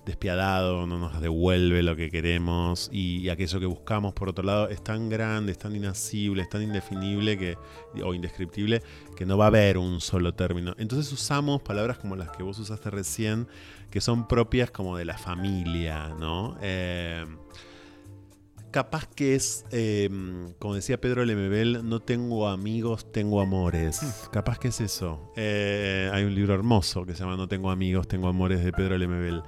[0.08, 4.82] despiadado, no nos devuelve lo que queremos y, aquello que buscamos por otro lado es
[4.82, 7.56] tan grande, es tan inasible, es tan indefinible que,
[8.02, 8.82] o indescriptible
[9.16, 10.74] que no va a haber un solo término.
[10.78, 13.46] Entonces usamos palabras como las que vos usaste recién,
[13.90, 16.56] que son propias como de la familia, ¿no?
[16.62, 17.24] Eh,
[18.70, 20.08] capaz que es, eh,
[20.58, 24.00] como decía Pedro Lemebel, no tengo amigos, tengo amores.
[24.32, 25.32] Capaz que es eso.
[25.36, 28.98] Eh, hay un libro hermoso que se llama No tengo amigos, tengo amores de Pedro
[28.98, 29.42] Lemebel.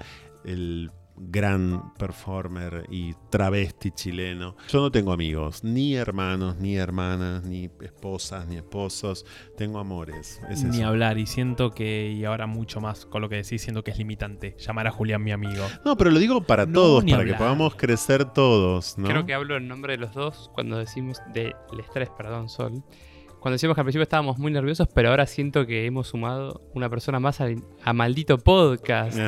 [0.45, 0.91] El
[1.23, 4.57] gran performer y travesti chileno.
[4.71, 9.27] Yo no tengo amigos, ni hermanos, ni hermanas, ni esposas, ni esposos.
[9.57, 10.41] Tengo amores.
[10.49, 10.87] Es Ni eso.
[10.89, 13.99] hablar, y siento que, y ahora mucho más con lo que decís, siento que es
[13.99, 15.67] limitante llamar a Julián mi amigo.
[15.85, 19.07] No, pero lo digo para No, todos, para que podamos crecer todos, ¿no?
[19.07, 22.83] Creo que hablo en nombre de los dos cuando decimos del estrés, perdón, Sol.
[23.41, 26.91] Cuando decimos que al principio estábamos muy nerviosos, pero ahora siento que hemos sumado una
[26.91, 29.19] persona más al- a, maldito podcast.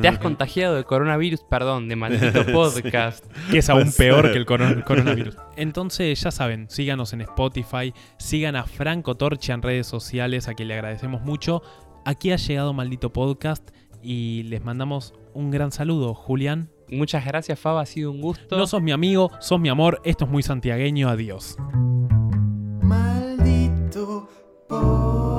[0.00, 3.24] Te has contagiado de coronavirus, perdón, de maldito podcast.
[3.50, 5.36] que es aún peor que el coron- coronavirus.
[5.56, 10.66] Entonces, ya saben, síganos en Spotify, sigan a Franco Torcha en redes sociales, a quien
[10.68, 11.62] le agradecemos mucho.
[12.04, 13.70] Aquí ha llegado Maldito Podcast
[14.02, 16.70] y les mandamos un gran saludo, Julián.
[16.88, 18.58] Muchas gracias, Faba, ha sido un gusto.
[18.58, 21.56] No sos mi amigo, sos mi amor, esto es muy santiagueño, adiós.
[24.70, 25.29] Maldito podcast.